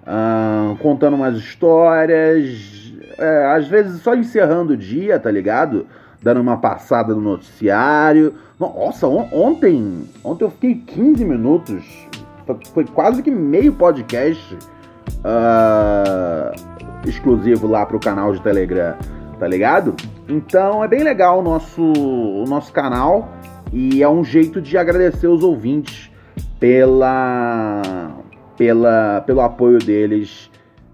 Uh, 0.02 0.76
contando 0.78 1.16
umas 1.16 1.38
histórias, 1.38 2.94
é, 3.18 3.54
às 3.56 3.68
vezes 3.68 4.02
só 4.02 4.16
encerrando 4.16 4.74
o 4.74 4.78
dia, 4.78 5.20
tá 5.20 5.30
ligado? 5.30 5.86
Dando 6.22 6.42
uma 6.42 6.58
passada 6.58 7.14
no 7.14 7.22
noticiário. 7.22 8.34
Nossa, 8.60 9.08
on 9.08 9.28
ontem, 9.32 10.08
ontem 10.24 10.44
eu 10.44 10.52
fiquei 10.52 10.76
15 10.76 11.26
minutos, 11.26 11.84
foi 12.74 12.86
quase 12.86 13.24
que 13.24 13.32
meio 13.32 13.74
podcast 13.74 14.58
uh, 15.20 17.08
exclusivo 17.08 17.68
lá 17.68 17.86
pro 17.86 18.00
canal 18.00 18.34
de 18.34 18.42
Telegram, 18.42 18.96
tá 19.40 19.48
ligado? 19.48 19.96
Então 20.28 20.84
é 20.84 20.88
bem 20.88 21.04
legal 21.04 21.40
o 21.40 21.44
nosso, 21.44 21.82
o 21.82 22.46
nosso 22.48 22.72
canal 22.72 23.30
e 23.74 24.04
é 24.04 24.10
um 24.10 24.24
jeito 24.24 24.62
de 24.62 24.78
agradecer 24.78 25.28
os 25.28 25.44
ouvintes 25.44 26.12
pela 26.60 28.12
pela, 28.62 29.21
pelo 29.21 29.41
apoio 29.41 29.80
deles 29.80 30.52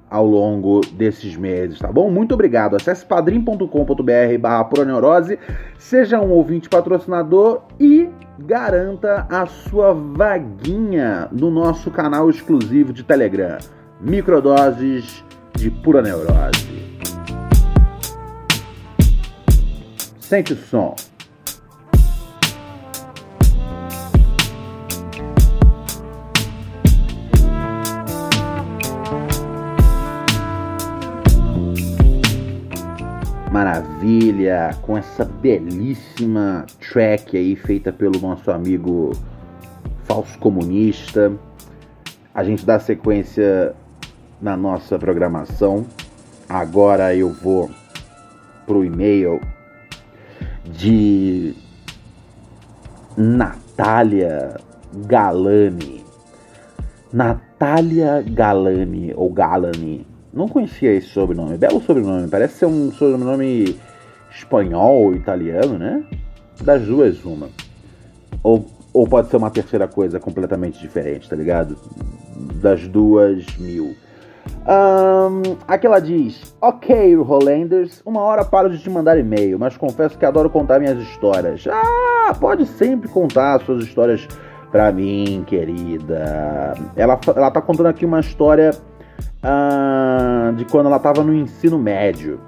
ao 0.09 0.25
longo 0.25 0.79
desses 0.93 1.35
meses, 1.35 1.79
tá 1.79 1.91
bom? 1.91 2.09
Muito 2.09 2.33
obrigado. 2.33 2.77
Acesse 2.77 3.05
padrim.com.br 3.05 4.37
barra 4.39 4.63
proneurose, 4.63 5.37
seja 5.77 6.21
um 6.21 6.29
ouvinte 6.29 6.69
patrocinador 6.69 7.63
e 7.77 8.07
garanta 8.39 9.27
a 9.29 9.45
sua 9.45 9.93
vaguinha 9.93 11.27
no 11.29 11.51
nosso 11.51 11.91
canal 11.91 12.29
exclusivo 12.29 12.93
de 12.93 13.03
Telegram. 13.03 13.57
Microdoses 13.99 15.21
de 15.53 15.69
pura 15.69 16.01
neurose. 16.01 16.65
Sente 20.21 20.53
o 20.53 20.55
som. 20.55 20.95
Maravilha, 34.07 34.69
com 34.81 34.97
essa 34.97 35.25
belíssima 35.25 36.65
track 36.79 37.35
aí 37.35 37.55
feita 37.57 37.91
pelo 37.91 38.19
nosso 38.19 38.49
amigo 38.49 39.11
falso 40.05 40.39
comunista. 40.39 41.33
A 42.33 42.43
gente 42.43 42.65
dá 42.65 42.79
sequência 42.79 43.75
na 44.41 44.55
nossa 44.55 44.97
programação. 44.97 45.85
Agora 46.47 47.13
eu 47.13 47.33
vou 47.33 47.69
pro 48.65 48.85
e-mail 48.85 49.41
de 50.63 51.53
Natália 53.17 54.55
Galani. 55.05 56.05
Natália 57.11 58.23
Galani, 58.25 59.13
ou 59.15 59.29
Galani. 59.29 60.07
Não 60.31 60.47
conhecia 60.47 60.93
esse 60.93 61.07
sobrenome. 61.07 61.57
Belo 61.57 61.81
sobrenome. 61.81 62.29
Parece 62.29 62.59
ser 62.59 62.67
um 62.67 62.91
sobrenome 62.91 63.77
espanhol, 64.37 65.13
italiano, 65.13 65.77
né? 65.77 66.03
Das 66.61 66.83
duas, 66.83 67.23
uma. 67.23 67.49
Ou, 68.43 68.65
ou 68.93 69.07
pode 69.07 69.29
ser 69.29 69.37
uma 69.37 69.51
terceira 69.51 69.87
coisa 69.87 70.19
completamente 70.19 70.79
diferente, 70.79 71.29
tá 71.29 71.35
ligado? 71.35 71.77
Das 72.61 72.87
duas, 72.87 73.45
mil. 73.57 73.95
Um, 74.67 75.57
aqui 75.67 75.87
ela 75.87 75.99
diz: 75.99 76.55
Ok, 76.61 77.15
Rolanders, 77.15 78.01
uma 78.05 78.21
hora 78.21 78.45
paro 78.45 78.69
de 78.69 78.79
te 78.79 78.89
mandar 78.89 79.17
e-mail, 79.17 79.59
mas 79.59 79.77
confesso 79.77 80.17
que 80.17 80.25
adoro 80.25 80.49
contar 80.49 80.79
minhas 80.79 80.99
histórias. 80.99 81.65
Ah, 81.67 82.33
pode 82.39 82.65
sempre 82.65 83.07
contar 83.07 83.59
suas 83.61 83.83
histórias 83.83 84.27
pra 84.71 84.91
mim, 84.91 85.43
querida. 85.45 86.73
Ela, 86.95 87.19
ela 87.35 87.51
tá 87.51 87.61
contando 87.61 87.87
aqui 87.87 88.05
uma 88.05 88.19
história 88.19 88.71
uh, 89.43 90.53
de 90.53 90.65
quando 90.65 90.87
ela 90.87 90.99
tava 90.99 91.23
no 91.23 91.33
ensino 91.33 91.77
médio. 91.77 92.39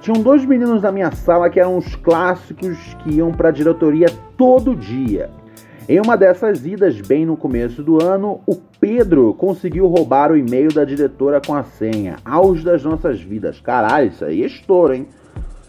Tinham 0.00 0.22
dois 0.22 0.46
meninos 0.46 0.82
na 0.82 0.90
minha 0.90 1.10
sala 1.12 1.50
que 1.50 1.60
eram 1.60 1.76
os 1.76 1.94
clássicos 1.96 2.78
que 3.02 3.16
iam 3.16 3.32
pra 3.32 3.50
diretoria 3.50 4.06
todo 4.36 4.74
dia. 4.74 5.30
Em 5.86 6.00
uma 6.00 6.16
dessas 6.16 6.64
idas, 6.64 6.98
bem 7.00 7.26
no 7.26 7.36
começo 7.36 7.82
do 7.82 8.02
ano, 8.02 8.40
o 8.46 8.54
Pedro 8.80 9.34
conseguiu 9.34 9.86
roubar 9.88 10.32
o 10.32 10.36
e-mail 10.36 10.72
da 10.72 10.84
diretora 10.84 11.40
com 11.44 11.54
a 11.54 11.64
senha. 11.64 12.16
Auge 12.24 12.64
das 12.64 12.82
nossas 12.82 13.20
vidas. 13.20 13.60
Caralho, 13.60 14.08
isso 14.08 14.24
aí 14.24 14.42
é 14.42 14.46
estouro, 14.46 14.94
hein? 14.94 15.06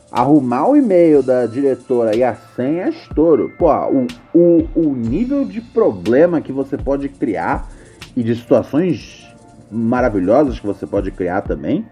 Arrumar 0.09 0.69
o 0.69 0.77
e-mail 0.77 1.21
da 1.23 1.45
diretora 1.45 2.15
e 2.15 2.23
a 2.23 2.33
senha 2.33 2.83
é 2.83 2.89
estouro. 2.89 3.51
Pô, 3.57 3.67
o, 3.87 4.07
o, 4.33 4.67
o 4.75 4.95
nível 4.95 5.43
de 5.43 5.59
problema 5.59 6.39
que 6.39 6.51
você 6.51 6.77
pode 6.77 7.09
criar 7.09 7.67
e 8.15 8.23
de 8.23 8.35
situações 8.35 9.27
maravilhosas 9.71 10.59
que 10.59 10.67
você 10.67 10.85
pode 10.85 11.11
criar 11.11 11.41
também, 11.41 11.85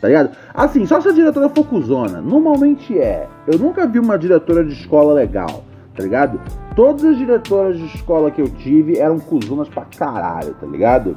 tá 0.00 0.08
ligado? 0.08 0.36
Assim, 0.54 0.84
só 0.86 1.00
se 1.00 1.08
a 1.08 1.12
diretora 1.12 1.48
for 1.48 1.66
cuzona. 1.66 2.20
Normalmente 2.20 2.98
é. 2.98 3.26
Eu 3.46 3.58
nunca 3.58 3.86
vi 3.86 3.98
uma 3.98 4.18
diretora 4.18 4.64
de 4.64 4.72
escola 4.72 5.14
legal 5.14 5.64
tá 5.96 6.02
ligado? 6.02 6.40
Todas 6.76 7.04
as 7.04 7.16
diretoras 7.16 7.78
de 7.78 7.86
escola 7.86 8.30
que 8.30 8.40
eu 8.40 8.48
tive 8.48 8.98
eram 8.98 9.18
cuzonas 9.18 9.68
pra 9.68 9.86
caralho, 9.86 10.54
tá 10.54 10.66
ligado? 10.66 11.16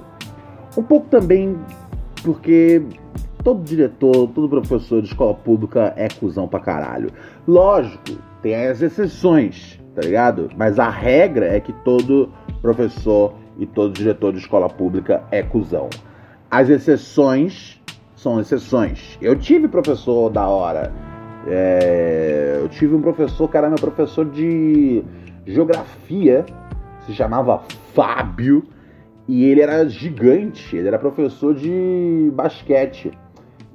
Um 0.78 0.82
pouco 0.82 1.08
também 1.10 1.58
porque 2.24 2.82
todo 3.44 3.64
diretor, 3.64 4.30
todo 4.30 4.50
professor 4.50 5.02
de 5.02 5.10
escola 5.10 5.34
pública 5.34 5.94
é 5.98 6.08
cuzão 6.08 6.48
pra 6.48 6.60
caralho. 6.60 7.12
Lógico, 7.48 8.18
tem 8.42 8.56
as 8.56 8.82
exceções, 8.82 9.80
tá 9.94 10.02
ligado? 10.02 10.50
Mas 10.56 10.80
a 10.80 10.90
regra 10.90 11.46
é 11.46 11.60
que 11.60 11.74
todo 11.84 12.30
professor 12.62 13.34
e 13.58 13.66
todo 13.66 13.94
diretor 13.94 14.32
de 14.32 14.40
escola 14.40 14.70
pública 14.70 15.24
é 15.30 15.44
cuzão. 15.44 15.90
As 16.50 16.70
exceções 16.70 17.79
são 18.20 18.40
exceções. 18.40 19.18
Eu 19.22 19.36
tive 19.36 19.68
professor 19.68 20.30
da 20.30 20.48
hora 20.48 20.92
é, 21.48 22.58
eu 22.60 22.68
tive 22.70 22.96
um 22.96 23.02
professor 23.02 23.50
era 23.54 23.70
meu 23.70 23.78
professor 23.78 24.26
de 24.26 25.04
geografia, 25.46 26.46
se 27.06 27.14
chamava 27.14 27.64
Fábio, 27.94 28.64
e 29.28 29.46
ele 29.46 29.62
era 29.62 29.88
gigante, 29.88 30.76
ele 30.76 30.88
era 30.88 31.00
professor 31.00 31.54
de 31.54 32.32
basquete. 32.34 33.12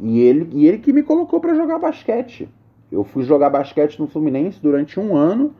E 0.00 0.20
ele, 0.20 0.48
e 0.52 0.66
ele 0.66 0.78
que 0.78 0.92
me 0.92 1.02
colocou 1.02 1.40
para 1.40 1.54
jogar 1.54 1.78
basquete. 1.78 2.48
Eu 2.90 3.04
fui 3.04 3.24
jogar 3.24 3.50
basquete 3.50 3.98
no 3.98 4.06
Fluminense 4.06 4.60
durante 4.60 4.98
um 4.98 5.16
ano. 5.16 5.54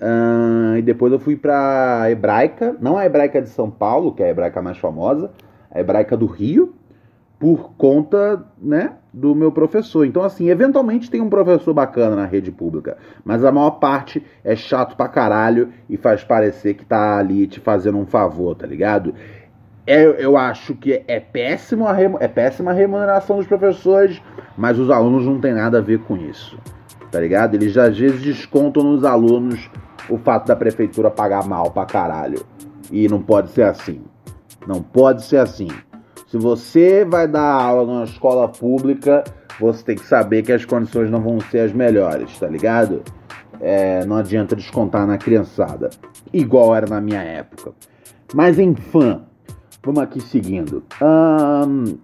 Uh, 0.00 0.76
e 0.78 0.82
depois 0.82 1.12
eu 1.12 1.18
fui 1.18 1.36
pra 1.36 2.10
Hebraica, 2.10 2.76
não 2.80 2.96
a 2.96 3.06
Hebraica 3.06 3.40
de 3.40 3.48
São 3.48 3.70
Paulo, 3.70 4.12
que 4.12 4.22
é 4.22 4.26
a 4.26 4.30
Hebraica 4.30 4.60
mais 4.60 4.78
famosa, 4.78 5.30
a 5.70 5.78
Hebraica 5.78 6.16
do 6.16 6.26
Rio, 6.26 6.74
por 7.42 7.72
conta, 7.76 8.40
né, 8.56 8.92
do 9.12 9.34
meu 9.34 9.50
professor. 9.50 10.06
Então, 10.06 10.22
assim, 10.22 10.48
eventualmente 10.48 11.10
tem 11.10 11.20
um 11.20 11.28
professor 11.28 11.74
bacana 11.74 12.14
na 12.14 12.24
rede 12.24 12.52
pública, 12.52 12.96
mas 13.24 13.44
a 13.44 13.50
maior 13.50 13.80
parte 13.80 14.24
é 14.44 14.54
chato 14.54 14.96
pra 14.96 15.08
caralho 15.08 15.70
e 15.90 15.96
faz 15.96 16.22
parecer 16.22 16.74
que 16.74 16.84
tá 16.84 17.18
ali 17.18 17.48
te 17.48 17.58
fazendo 17.58 17.98
um 17.98 18.06
favor, 18.06 18.54
tá 18.54 18.64
ligado? 18.64 19.12
É, 19.84 20.04
eu 20.24 20.36
acho 20.36 20.76
que 20.76 21.02
é, 21.08 21.18
péssimo 21.18 21.88
a 21.88 22.00
é 22.20 22.28
péssima 22.28 22.70
a 22.70 22.74
remuneração 22.74 23.38
dos 23.38 23.46
professores, 23.48 24.22
mas 24.56 24.78
os 24.78 24.88
alunos 24.88 25.26
não 25.26 25.40
tem 25.40 25.52
nada 25.52 25.78
a 25.78 25.82
ver 25.82 25.98
com 25.98 26.16
isso, 26.16 26.56
tá 27.10 27.18
ligado? 27.18 27.56
Eles 27.56 27.76
às 27.76 27.98
vezes 27.98 28.22
descontam 28.22 28.84
nos 28.84 29.04
alunos 29.04 29.68
o 30.08 30.16
fato 30.16 30.46
da 30.46 30.54
prefeitura 30.54 31.10
pagar 31.10 31.44
mal 31.44 31.72
pra 31.72 31.86
caralho. 31.86 32.46
E 32.88 33.08
não 33.08 33.20
pode 33.20 33.50
ser 33.50 33.62
assim. 33.62 34.00
Não 34.64 34.80
pode 34.80 35.24
ser 35.24 35.38
assim. 35.38 35.66
Se 36.32 36.38
você 36.38 37.04
vai 37.04 37.28
dar 37.28 37.42
aula 37.42 37.84
numa 37.84 38.04
escola 38.04 38.48
pública, 38.48 39.22
você 39.60 39.84
tem 39.84 39.96
que 39.96 40.06
saber 40.06 40.42
que 40.42 40.50
as 40.50 40.64
condições 40.64 41.10
não 41.10 41.20
vão 41.20 41.38
ser 41.38 41.58
as 41.58 41.74
melhores, 41.74 42.38
tá 42.38 42.46
ligado? 42.46 43.02
É, 43.60 44.02
não 44.06 44.16
adianta 44.16 44.56
descontar 44.56 45.06
na 45.06 45.18
criançada, 45.18 45.90
igual 46.32 46.74
era 46.74 46.86
na 46.86 47.02
minha 47.02 47.20
época. 47.20 47.72
Mas 48.32 48.58
enfim, 48.58 49.20
vamos 49.84 50.02
aqui 50.02 50.22
seguindo. 50.22 50.82
Um, 51.02 51.98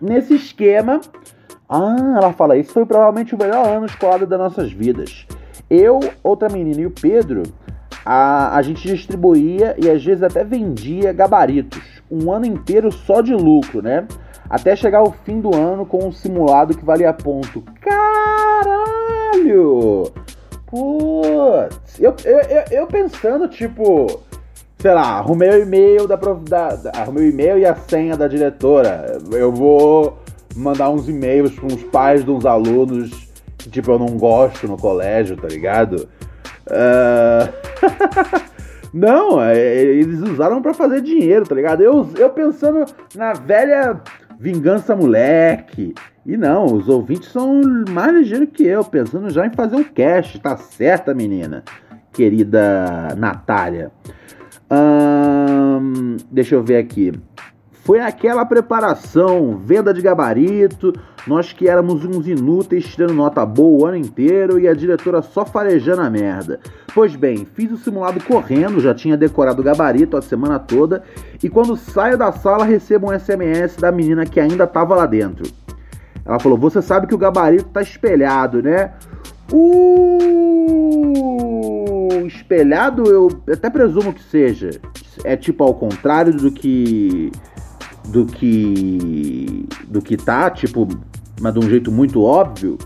nesse 0.00 0.36
esquema, 0.36 1.00
ah, 1.68 2.14
ela 2.18 2.32
fala, 2.32 2.56
isso 2.56 2.72
foi 2.72 2.86
provavelmente 2.86 3.34
o 3.34 3.38
melhor 3.38 3.66
ano 3.66 3.86
escolar 3.86 4.24
das 4.24 4.38
nossas 4.38 4.70
vidas. 4.70 5.26
Eu, 5.68 5.98
outra 6.22 6.48
menina 6.48 6.82
e 6.82 6.86
o 6.86 6.90
Pedro, 6.92 7.42
a, 8.06 8.56
a 8.56 8.62
gente 8.62 8.86
distribuía 8.86 9.74
e 9.76 9.90
às 9.90 10.04
vezes 10.04 10.22
até 10.22 10.44
vendia 10.44 11.12
gabaritos 11.12 11.91
um 12.12 12.30
ano 12.30 12.44
inteiro 12.44 12.92
só 12.92 13.22
de 13.22 13.32
lucro, 13.32 13.80
né? 13.80 14.06
Até 14.50 14.76
chegar 14.76 15.02
o 15.02 15.12
fim 15.24 15.40
do 15.40 15.56
ano 15.56 15.86
com 15.86 16.06
um 16.06 16.12
simulado 16.12 16.76
que 16.76 16.84
valia 16.84 17.14
ponto. 17.14 17.64
Caralho! 17.80 19.32
Putz, 20.66 21.98
eu, 21.98 22.14
eu, 22.24 22.40
eu, 22.40 22.64
eu 22.70 22.86
pensando, 22.86 23.48
tipo, 23.48 24.20
sei 24.78 24.92
lá, 24.92 25.18
arrumei 25.18 25.48
o 25.48 25.62
e-mail 25.62 26.06
da, 26.06 26.16
da, 26.16 26.76
da 26.76 26.90
arrumei 26.94 27.24
o 27.24 27.30
e-mail 27.30 27.58
e 27.58 27.64
a 27.64 27.74
senha 27.74 28.14
da 28.16 28.28
diretora. 28.28 29.18
Eu 29.32 29.50
vou 29.50 30.18
mandar 30.54 30.90
uns 30.90 31.08
e-mails 31.08 31.54
para 31.54 31.66
uns 31.66 31.82
pais 31.84 32.22
de 32.24 32.30
uns 32.30 32.44
alunos 32.44 33.10
que, 33.56 33.70
tipo, 33.70 33.90
eu 33.90 33.98
não 33.98 34.18
gosto 34.18 34.68
no 34.68 34.76
colégio, 34.76 35.36
tá 35.36 35.48
ligado? 35.48 36.08
Uh... 36.66 37.48
Não, 38.92 39.42
é, 39.42 39.56
eles 39.56 40.20
usaram 40.20 40.60
para 40.60 40.74
fazer 40.74 41.00
dinheiro, 41.00 41.46
tá 41.46 41.54
ligado? 41.54 41.82
Eu, 41.82 42.08
eu 42.18 42.28
pensando 42.30 42.84
na 43.14 43.32
velha 43.32 44.00
vingança 44.38 44.94
moleque. 44.94 45.94
E 46.26 46.36
não, 46.36 46.66
os 46.66 46.88
ouvintes 46.88 47.30
são 47.30 47.60
mais 47.88 48.14
ligeiros 48.14 48.48
que 48.52 48.64
eu, 48.64 48.84
pensando 48.84 49.30
já 49.30 49.46
em 49.46 49.52
fazer 49.52 49.76
um 49.76 49.84
cast, 49.84 50.38
tá 50.40 50.56
certa, 50.56 51.14
menina? 51.14 51.64
Querida 52.12 53.14
Natália. 53.16 53.90
Hum, 54.70 56.16
deixa 56.30 56.54
eu 56.54 56.62
ver 56.62 56.76
aqui. 56.76 57.12
Foi 57.84 57.98
aquela 57.98 58.44
preparação, 58.44 59.56
venda 59.56 59.92
de 59.92 60.00
gabarito, 60.00 60.92
nós 61.26 61.52
que 61.52 61.68
éramos 61.68 62.04
uns 62.04 62.28
inúteis 62.28 62.84
tirando 62.84 63.12
nota 63.12 63.44
boa 63.44 63.82
o 63.82 63.86
ano 63.86 63.96
inteiro 63.96 64.60
e 64.60 64.68
a 64.68 64.74
diretora 64.74 65.20
só 65.20 65.44
farejando 65.44 66.02
a 66.02 66.08
merda. 66.08 66.60
Pois 66.94 67.16
bem, 67.16 67.44
fiz 67.44 67.72
o 67.72 67.76
simulado 67.76 68.22
correndo, 68.22 68.78
já 68.80 68.94
tinha 68.94 69.16
decorado 69.16 69.60
o 69.60 69.64
gabarito 69.64 70.16
a 70.16 70.22
semana 70.22 70.60
toda 70.60 71.02
e 71.42 71.48
quando 71.48 71.76
saio 71.76 72.16
da 72.16 72.30
sala 72.30 72.64
recebo 72.64 73.10
um 73.10 73.18
SMS 73.18 73.74
da 73.76 73.90
menina 73.90 74.24
que 74.24 74.38
ainda 74.38 74.62
estava 74.62 74.94
lá 74.94 75.06
dentro. 75.06 75.50
Ela 76.24 76.38
falou: 76.38 76.56
Você 76.58 76.80
sabe 76.80 77.08
que 77.08 77.14
o 77.16 77.18
gabarito 77.18 77.64
tá 77.70 77.82
espelhado, 77.82 78.62
né? 78.62 78.92
Uh, 79.52 80.22
espelhado 82.26 83.10
eu 83.10 83.28
até 83.52 83.68
presumo 83.68 84.12
que 84.12 84.22
seja. 84.22 84.70
É 85.24 85.36
tipo 85.36 85.64
ao 85.64 85.74
contrário 85.74 86.32
do 86.32 86.50
que 86.50 87.32
do 88.08 88.26
que 88.26 89.66
do 89.88 90.00
que 90.00 90.16
tá, 90.16 90.50
tipo, 90.50 90.88
mas 91.40 91.52
de 91.52 91.58
um 91.60 91.68
jeito 91.68 91.90
muito 91.90 92.22
óbvio. 92.22 92.78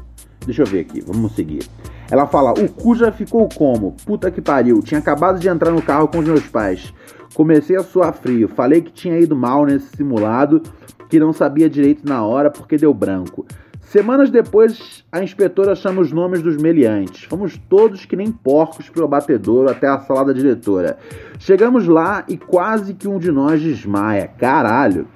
Deixa 0.45 0.62
eu 0.62 0.66
ver 0.66 0.80
aqui, 0.80 1.01
vamos 1.01 1.32
seguir. 1.34 1.66
Ela 2.11 2.26
fala: 2.26 2.53
"O 2.53 2.68
cu 2.68 2.95
já 2.95 3.11
ficou 3.11 3.49
como? 3.49 3.97
Puta 4.05 4.30
que 4.30 4.40
pariu, 4.40 4.80
tinha 4.80 5.01
acabado 5.01 5.38
de 5.38 5.49
entrar 5.49 5.70
no 5.70 5.82
carro 5.82 6.09
com 6.09 6.18
os 6.18 6.26
meus 6.26 6.47
pais. 6.47 6.93
Comecei 7.34 7.76
a 7.76 7.82
suar 7.82 8.14
frio, 8.14 8.49
falei 8.49 8.80
que 8.80 8.93
tinha 8.93 9.18
ido 9.18 9.36
mal 9.36 9.66
nesse 9.66 9.97
simulado, 9.97 10.62
que 11.11 11.18
não 11.18 11.32
sabia 11.32 11.68
direito 11.68 12.09
na 12.09 12.24
hora 12.24 12.51
porque 12.51 12.76
deu 12.76 12.95
branco. 12.95 13.45
Semanas 13.87 14.30
depois, 14.30 15.05
a 15.12 15.22
inspetora 15.22 15.76
chama 15.76 16.03
os 16.03 16.11
nomes 16.11 16.43
dos 16.43 16.57
meliantes. 16.57 17.22
Fomos 17.22 17.57
todos 17.68 18.05
que 18.05 18.16
nem 18.16 18.32
porcos 18.32 18.89
pro 18.89 19.05
abatedouro 19.05 19.70
até 19.70 19.87
a 19.87 20.01
sala 20.01 20.24
da 20.24 20.32
diretora. 20.32 20.99
Chegamos 21.39 21.87
lá 21.87 22.24
e 22.28 22.37
quase 22.37 22.95
que 22.95 23.07
um 23.07 23.16
de 23.16 23.30
nós 23.30 23.62
desmaia. 23.62 24.28
Caralho! 24.39 25.07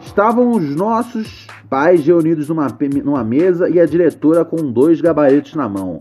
Estavam 0.00 0.52
os 0.52 0.76
nossos 0.76 1.48
pais 1.68 2.06
reunidos 2.06 2.48
numa, 2.48 2.68
numa 3.02 3.24
mesa 3.24 3.68
e 3.68 3.80
a 3.80 3.84
diretora 3.84 4.44
com 4.44 4.70
dois 4.70 5.00
gabaritos 5.00 5.56
na 5.56 5.68
mão. 5.68 5.98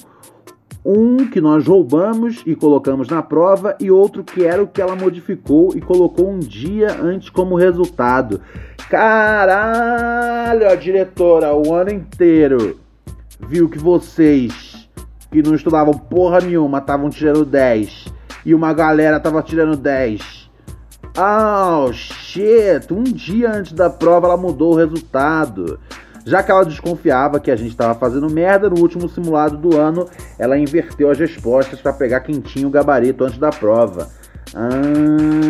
Um 0.86 1.26
que 1.28 1.42
nós 1.42 1.66
roubamos 1.66 2.44
e 2.46 2.56
colocamos 2.56 3.10
na 3.10 3.24
prova, 3.24 3.76
e 3.80 3.90
outro 3.90 4.24
que 4.24 4.46
era 4.46 4.62
o 4.62 4.68
que 4.68 4.80
ela 4.80 4.96
modificou 4.96 5.76
e 5.76 5.82
colocou 5.82 6.30
um 6.30 6.38
dia 6.38 6.96
antes 7.02 7.30
como 7.30 7.56
resultado. 7.56 8.40
Caralho, 8.88 10.70
a 10.70 10.76
diretora, 10.76 11.56
o 11.56 11.74
ano 11.74 11.92
inteiro 11.92 12.78
viu 13.40 13.68
que 13.68 13.80
vocês, 13.80 14.88
que 15.32 15.42
não 15.42 15.56
estudavam 15.56 15.94
porra 15.96 16.40
nenhuma, 16.42 16.78
estavam 16.78 17.10
tirando 17.10 17.44
10 17.44 18.14
e 18.46 18.54
uma 18.54 18.72
galera 18.72 19.20
tava 19.20 19.42
tirando 19.42 19.76
10. 19.76 20.46
Oh 21.18 21.92
shit! 21.94 22.94
Um 22.94 23.04
dia 23.04 23.50
antes 23.50 23.72
da 23.72 23.90
prova 23.90 24.28
ela 24.28 24.38
mudou 24.38 24.74
o 24.74 24.78
resultado. 24.78 25.80
Já 26.26 26.42
que 26.42 26.52
ela 26.52 26.66
desconfiava 26.66 27.40
que 27.40 27.52
a 27.52 27.56
gente 27.56 27.70
estava 27.70 27.94
fazendo 27.94 28.28
merda, 28.30 28.68
no 28.68 28.82
último 28.82 29.08
simulado 29.08 29.58
do 29.58 29.78
ano 29.78 30.10
ela 30.40 30.58
inverteu 30.58 31.12
as 31.12 31.20
respostas 31.20 31.80
para 31.80 31.94
pegar 31.94 32.22
quem 32.22 32.40
tinha 32.40 32.68
o 32.68 32.72
gabarito 32.72 33.24
antes 33.24 33.38
da 33.38 33.52
prova. 33.52 34.10
Hum, 34.56 35.46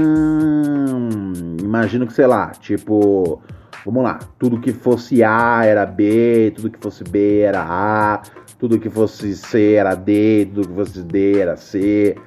imagino 1.61 2.05
que, 2.05 2.11
sei 2.11 2.28
lá, 2.28 2.51
tipo, 2.51 3.41
vamos 3.86 4.03
lá, 4.03 4.19
tudo 4.38 4.59
que 4.59 4.73
fosse 4.73 5.23
A 5.23 5.63
era 5.63 5.86
B, 5.86 6.51
tudo 6.55 6.69
que 6.69 6.80
fosse 6.80 7.05
B 7.05 7.39
era 7.39 7.61
A, 7.61 8.21
tudo 8.59 8.78
que 8.78 8.89
fosse 8.89 9.34
C 9.34 9.76
era 9.76 9.95
D, 9.95 10.49
tudo 10.53 10.67
que 10.67 10.76
fosse 10.76 11.01
D 11.01 11.39
era 11.39 11.55
C. 11.55 12.17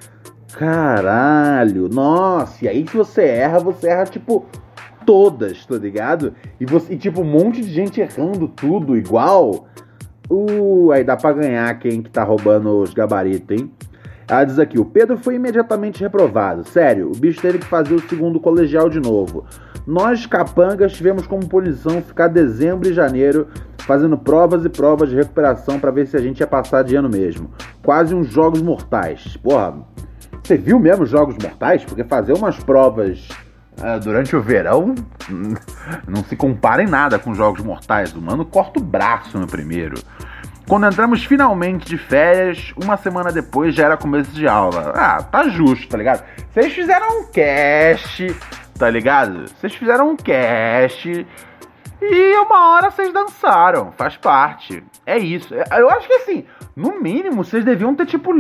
Caralho, 0.55 1.89
nossa, 1.89 2.65
e 2.65 2.69
aí 2.69 2.83
que 2.83 2.97
você 2.97 3.25
erra, 3.25 3.59
você 3.59 3.89
erra 3.89 4.05
tipo 4.05 4.47
todas, 5.09 5.65
tá 5.65 5.77
ligado? 5.77 6.35
E, 6.61 6.67
você, 6.67 6.93
e 6.93 6.99
tipo, 6.99 7.23
um 7.23 7.25
monte 7.25 7.63
de 7.63 7.73
gente 7.73 7.99
errando 7.99 8.47
tudo 8.47 8.95
igual. 8.95 9.67
Uh, 10.29 10.93
aí 10.93 11.03
dá 11.03 11.17
pra 11.17 11.33
ganhar 11.33 11.79
quem 11.79 12.03
que 12.03 12.11
tá 12.11 12.23
roubando 12.23 12.79
os 12.79 12.93
gabaritos, 12.93 13.59
hein? 13.59 13.73
Ela 14.29 14.45
diz 14.45 14.59
aqui: 14.59 14.79
o 14.79 14.85
Pedro 14.85 15.17
foi 15.17 15.37
imediatamente 15.37 16.03
reprovado. 16.03 16.63
Sério, 16.69 17.11
o 17.11 17.17
bicho 17.19 17.41
teve 17.41 17.57
que 17.57 17.65
fazer 17.65 17.95
o 17.95 18.07
segundo 18.07 18.39
colegial 18.39 18.91
de 18.91 19.01
novo. 19.01 19.47
Nós, 19.87 20.27
capangas, 20.27 20.93
tivemos 20.93 21.27
como 21.27 21.49
punição 21.49 22.03
ficar 22.03 22.29
dezembro 22.29 22.91
e 22.91 22.93
janeiro 22.93 23.49
fazendo 23.79 24.19
provas 24.19 24.63
e 24.67 24.69
provas 24.69 25.09
de 25.09 25.17
recuperação 25.17 25.81
para 25.81 25.91
ver 25.91 26.07
se 26.07 26.19
a 26.19 26.21
gente 26.21 26.41
ia 26.41 26.47
passar 26.47 26.85
de 26.85 26.95
ano 26.95 27.09
mesmo. 27.09 27.51
Quase 27.83 28.15
uns 28.15 28.29
jogos 28.29 28.61
mortais. 28.61 29.39
Porra, 29.39 29.75
você 30.45 30.59
viu 30.59 30.79
mesmo 30.79 31.07
jogos 31.07 31.37
mortais? 31.43 31.83
Porque 31.83 32.05
fazer 32.05 32.35
umas 32.35 32.59
provas 32.63 33.27
durante 34.03 34.35
o 34.35 34.43
verão 34.43 34.95
não 36.07 36.25
se 36.25 36.37
compara 36.37 36.83
em 36.83 36.87
nada 36.87 37.19
com 37.19 37.35
jogos 37.35 37.63
mortais. 37.63 38.13
O 38.15 38.21
mano 38.21 38.45
corta 38.45 38.79
o 38.79 38.83
braço 38.83 39.39
no 39.39 39.47
primeiro. 39.47 40.03
Quando 40.69 40.87
entramos 40.87 41.25
finalmente 41.25 41.87
de 41.87 41.97
férias, 41.97 42.75
uma 42.77 42.97
semana 42.99 43.33
depois 43.33 43.75
já 43.75 43.87
era 43.87 43.97
começo 43.97 44.31
de 44.33 44.47
aula. 44.47 44.93
Ah, 44.95 45.23
tá 45.23 45.49
justo, 45.49 45.89
tá 45.89 45.97
ligado? 45.97 46.23
Vocês 46.53 46.75
fizeram 46.75 47.21
um 47.21 47.27
cast, 47.31 48.37
tá 48.79 48.91
ligado? 48.91 49.47
Vocês 49.49 49.75
fizeram 49.75 50.11
um 50.11 50.17
cast 50.17 51.27
e 52.01 52.37
uma 52.37 52.75
hora 52.75 52.91
vocês 52.91 53.13
dançaram, 53.13 53.93
faz 53.93 54.17
parte. 54.17 54.85
É 55.07 55.19
isso. 55.19 55.55
Eu 55.55 55.89
acho 55.91 56.07
que 56.07 56.13
assim, 56.15 56.45
no 56.77 57.01
mínimo, 57.01 57.43
vocês 57.43 57.65
deviam 57.65 57.95
ter 57.95 58.07
tipo. 58.07 58.33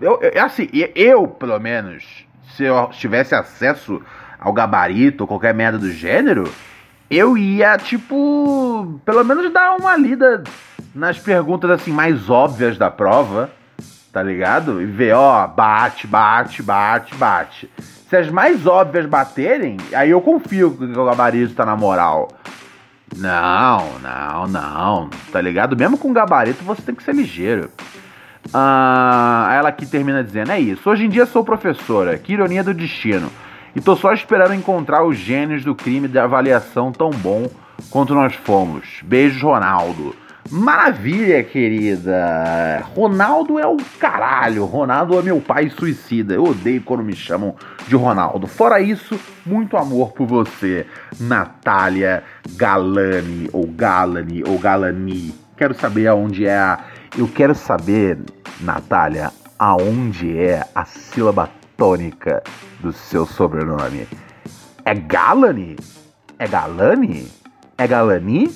Eu, 0.00 0.18
eu, 0.20 0.44
assim, 0.44 0.68
eu, 0.94 1.28
pelo 1.28 1.58
menos, 1.58 2.26
se 2.56 2.64
eu 2.64 2.88
tivesse 2.88 3.34
acesso 3.34 4.02
ao 4.46 4.52
gabarito 4.52 5.24
ou 5.24 5.26
qualquer 5.26 5.52
merda 5.52 5.76
do 5.76 5.90
gênero, 5.90 6.48
eu 7.10 7.36
ia, 7.36 7.76
tipo, 7.76 9.00
pelo 9.04 9.24
menos 9.24 9.52
dar 9.52 9.74
uma 9.76 9.96
lida 9.96 10.44
nas 10.94 11.18
perguntas 11.18 11.68
assim 11.68 11.90
mais 11.90 12.30
óbvias 12.30 12.78
da 12.78 12.88
prova, 12.88 13.50
tá 14.12 14.22
ligado? 14.22 14.80
E 14.80 14.86
ver, 14.86 15.16
ó, 15.16 15.48
bate, 15.48 16.06
bate, 16.06 16.62
bate, 16.62 17.12
bate. 17.16 17.68
Se 18.08 18.16
as 18.16 18.30
mais 18.30 18.68
óbvias 18.68 19.04
baterem, 19.04 19.78
aí 19.92 20.10
eu 20.10 20.20
confio 20.20 20.76
que 20.76 20.84
o 20.84 21.04
gabarito 21.04 21.52
tá 21.52 21.66
na 21.66 21.76
moral. 21.76 22.28
Não, 23.16 23.98
não, 23.98 24.46
não. 24.46 25.10
Tá 25.32 25.40
ligado? 25.40 25.76
Mesmo 25.76 25.98
com 25.98 26.12
gabarito 26.12 26.62
você 26.62 26.82
tem 26.82 26.94
que 26.94 27.02
ser 27.02 27.16
ligeiro. 27.16 27.68
Ah, 28.54 29.50
ela 29.58 29.70
aqui 29.70 29.86
termina 29.86 30.22
dizendo: 30.22 30.52
É 30.52 30.60
isso. 30.60 30.88
Hoje 30.88 31.04
em 31.04 31.08
dia 31.08 31.26
sou 31.26 31.44
professora. 31.44 32.16
Que 32.16 32.32
ironia 32.32 32.62
do 32.62 32.72
destino. 32.72 33.28
E 33.76 33.80
tô 33.82 33.94
só 33.94 34.10
esperando 34.14 34.54
encontrar 34.54 35.04
os 35.04 35.18
gênios 35.18 35.62
do 35.62 35.74
crime 35.74 36.08
de 36.08 36.18
avaliação 36.18 36.90
tão 36.90 37.10
bom 37.10 37.46
quanto 37.90 38.14
nós 38.14 38.34
fomos. 38.34 39.02
Beijo, 39.04 39.48
Ronaldo. 39.48 40.16
Maravilha, 40.50 41.44
querida. 41.44 42.82
Ronaldo 42.94 43.58
é 43.58 43.66
o 43.66 43.76
caralho. 44.00 44.64
Ronaldo 44.64 45.18
é 45.18 45.22
meu 45.22 45.42
pai 45.42 45.68
suicida. 45.68 46.32
Eu 46.32 46.44
odeio 46.44 46.80
quando 46.80 47.02
me 47.02 47.14
chamam 47.14 47.54
de 47.86 47.94
Ronaldo. 47.94 48.46
Fora 48.46 48.80
isso, 48.80 49.20
muito 49.44 49.76
amor 49.76 50.12
por 50.12 50.26
você, 50.26 50.86
Natália 51.20 52.24
Galani, 52.56 53.50
ou 53.52 53.66
Galani, 53.66 54.42
ou 54.42 54.58
Galani. 54.58 55.34
Quero 55.54 55.74
saber 55.74 56.06
aonde 56.06 56.46
é 56.46 56.56
a. 56.56 56.78
Eu 57.18 57.28
quero 57.28 57.54
saber, 57.54 58.20
Natália, 58.58 59.30
aonde 59.58 60.38
é 60.38 60.66
a 60.74 60.86
sílaba 60.86 61.50
tônica 61.76 62.42
do 62.80 62.92
seu 62.92 63.26
sobrenome. 63.26 64.06
É 64.84 64.94
Galani? 64.94 65.76
É 66.38 66.46
Galani? 66.46 67.28
É 67.76 67.86
Galani? 67.86 68.50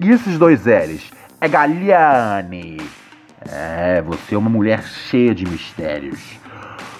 E 0.00 0.10
esses 0.10 0.38
dois 0.38 0.64
L's? 0.66 1.10
é 1.40 1.48
Galiane. 1.48 2.78
É, 3.48 4.02
você 4.02 4.34
é 4.34 4.38
uma 4.38 4.50
mulher 4.50 4.82
cheia 4.84 5.34
de 5.34 5.46
mistérios. 5.46 6.20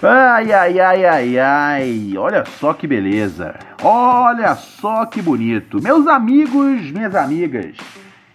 Ai, 0.03 0.53
ai, 0.53 0.79
ai, 0.79 1.05
ai, 1.05 1.39
ai. 1.39 2.15
Olha 2.17 2.45
só 2.61 2.73
que 2.73 2.87
beleza. 2.87 3.55
Olha 3.83 4.55
só 4.55 5.07
que 5.07 5.23
bonito. 5.23 5.83
Meus 5.83 6.07
amigos, 6.07 6.91
minhas 6.91 7.15
amigas, 7.15 7.75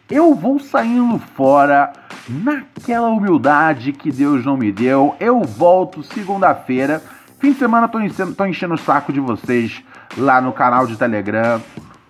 eu 0.10 0.34
vou 0.34 0.60
saindo 0.60 1.20
fora 1.36 1.94
naquela 2.28 3.08
humildade 3.10 3.94
que 3.94 4.12
Deus 4.12 4.44
não 4.44 4.58
me 4.58 4.72
deu. 4.72 5.16
Eu 5.20 5.42
volto 5.42 6.04
segunda-feira. 6.04 7.02
Fim 7.42 7.54
de 7.54 7.58
semana 7.58 7.88
tô 7.88 8.00
enchendo, 8.00 8.36
tô 8.36 8.46
enchendo 8.46 8.76
o 8.76 8.78
saco 8.78 9.12
de 9.12 9.20
vocês 9.20 9.84
lá 10.16 10.40
no 10.40 10.54
canal 10.54 10.86
de 10.86 10.96
Telegram 10.96 11.60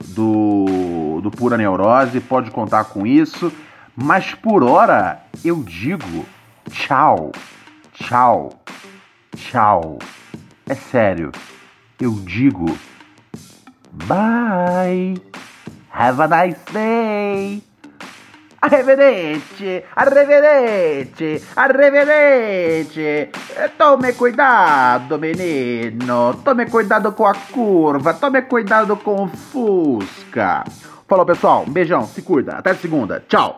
do, 0.07 1.21
do 1.23 1.31
Pura 1.31 1.57
Neurose. 1.57 2.19
Pode 2.19 2.51
contar 2.51 2.83
com 2.83 3.07
isso. 3.07 3.49
Mas 3.95 4.33
por 4.33 4.61
hora 4.61 5.23
eu 5.41 5.63
digo 5.63 6.25
tchau, 6.69 7.31
tchau, 7.93 8.61
tchau. 9.37 9.99
É 10.67 10.75
sério, 10.75 11.31
eu 11.97 12.11
digo 12.25 12.65
bye. 14.05 15.15
Have 15.93 16.21
a 16.23 16.27
nice 16.27 16.59
day. 16.73 17.70
Arrivederci, 18.63 19.83
arrivederci, 19.95 21.43
arrivederci. 21.55 23.31
Tome 23.75 24.13
cuidado, 24.13 25.17
menino. 25.17 26.39
Tome 26.43 26.69
cuidado 26.69 27.11
com 27.13 27.25
a 27.25 27.33
curva. 27.33 28.13
Tome 28.13 28.43
cuidado 28.43 28.97
com 28.97 29.23
o 29.23 29.27
Fusca. 29.27 30.63
Falou, 31.07 31.25
pessoal. 31.25 31.63
Um 31.67 31.71
beijão. 31.71 32.05
Se 32.05 32.21
cuida. 32.21 32.53
Até 32.53 32.75
segunda. 32.75 33.23
Tchau. 33.27 33.57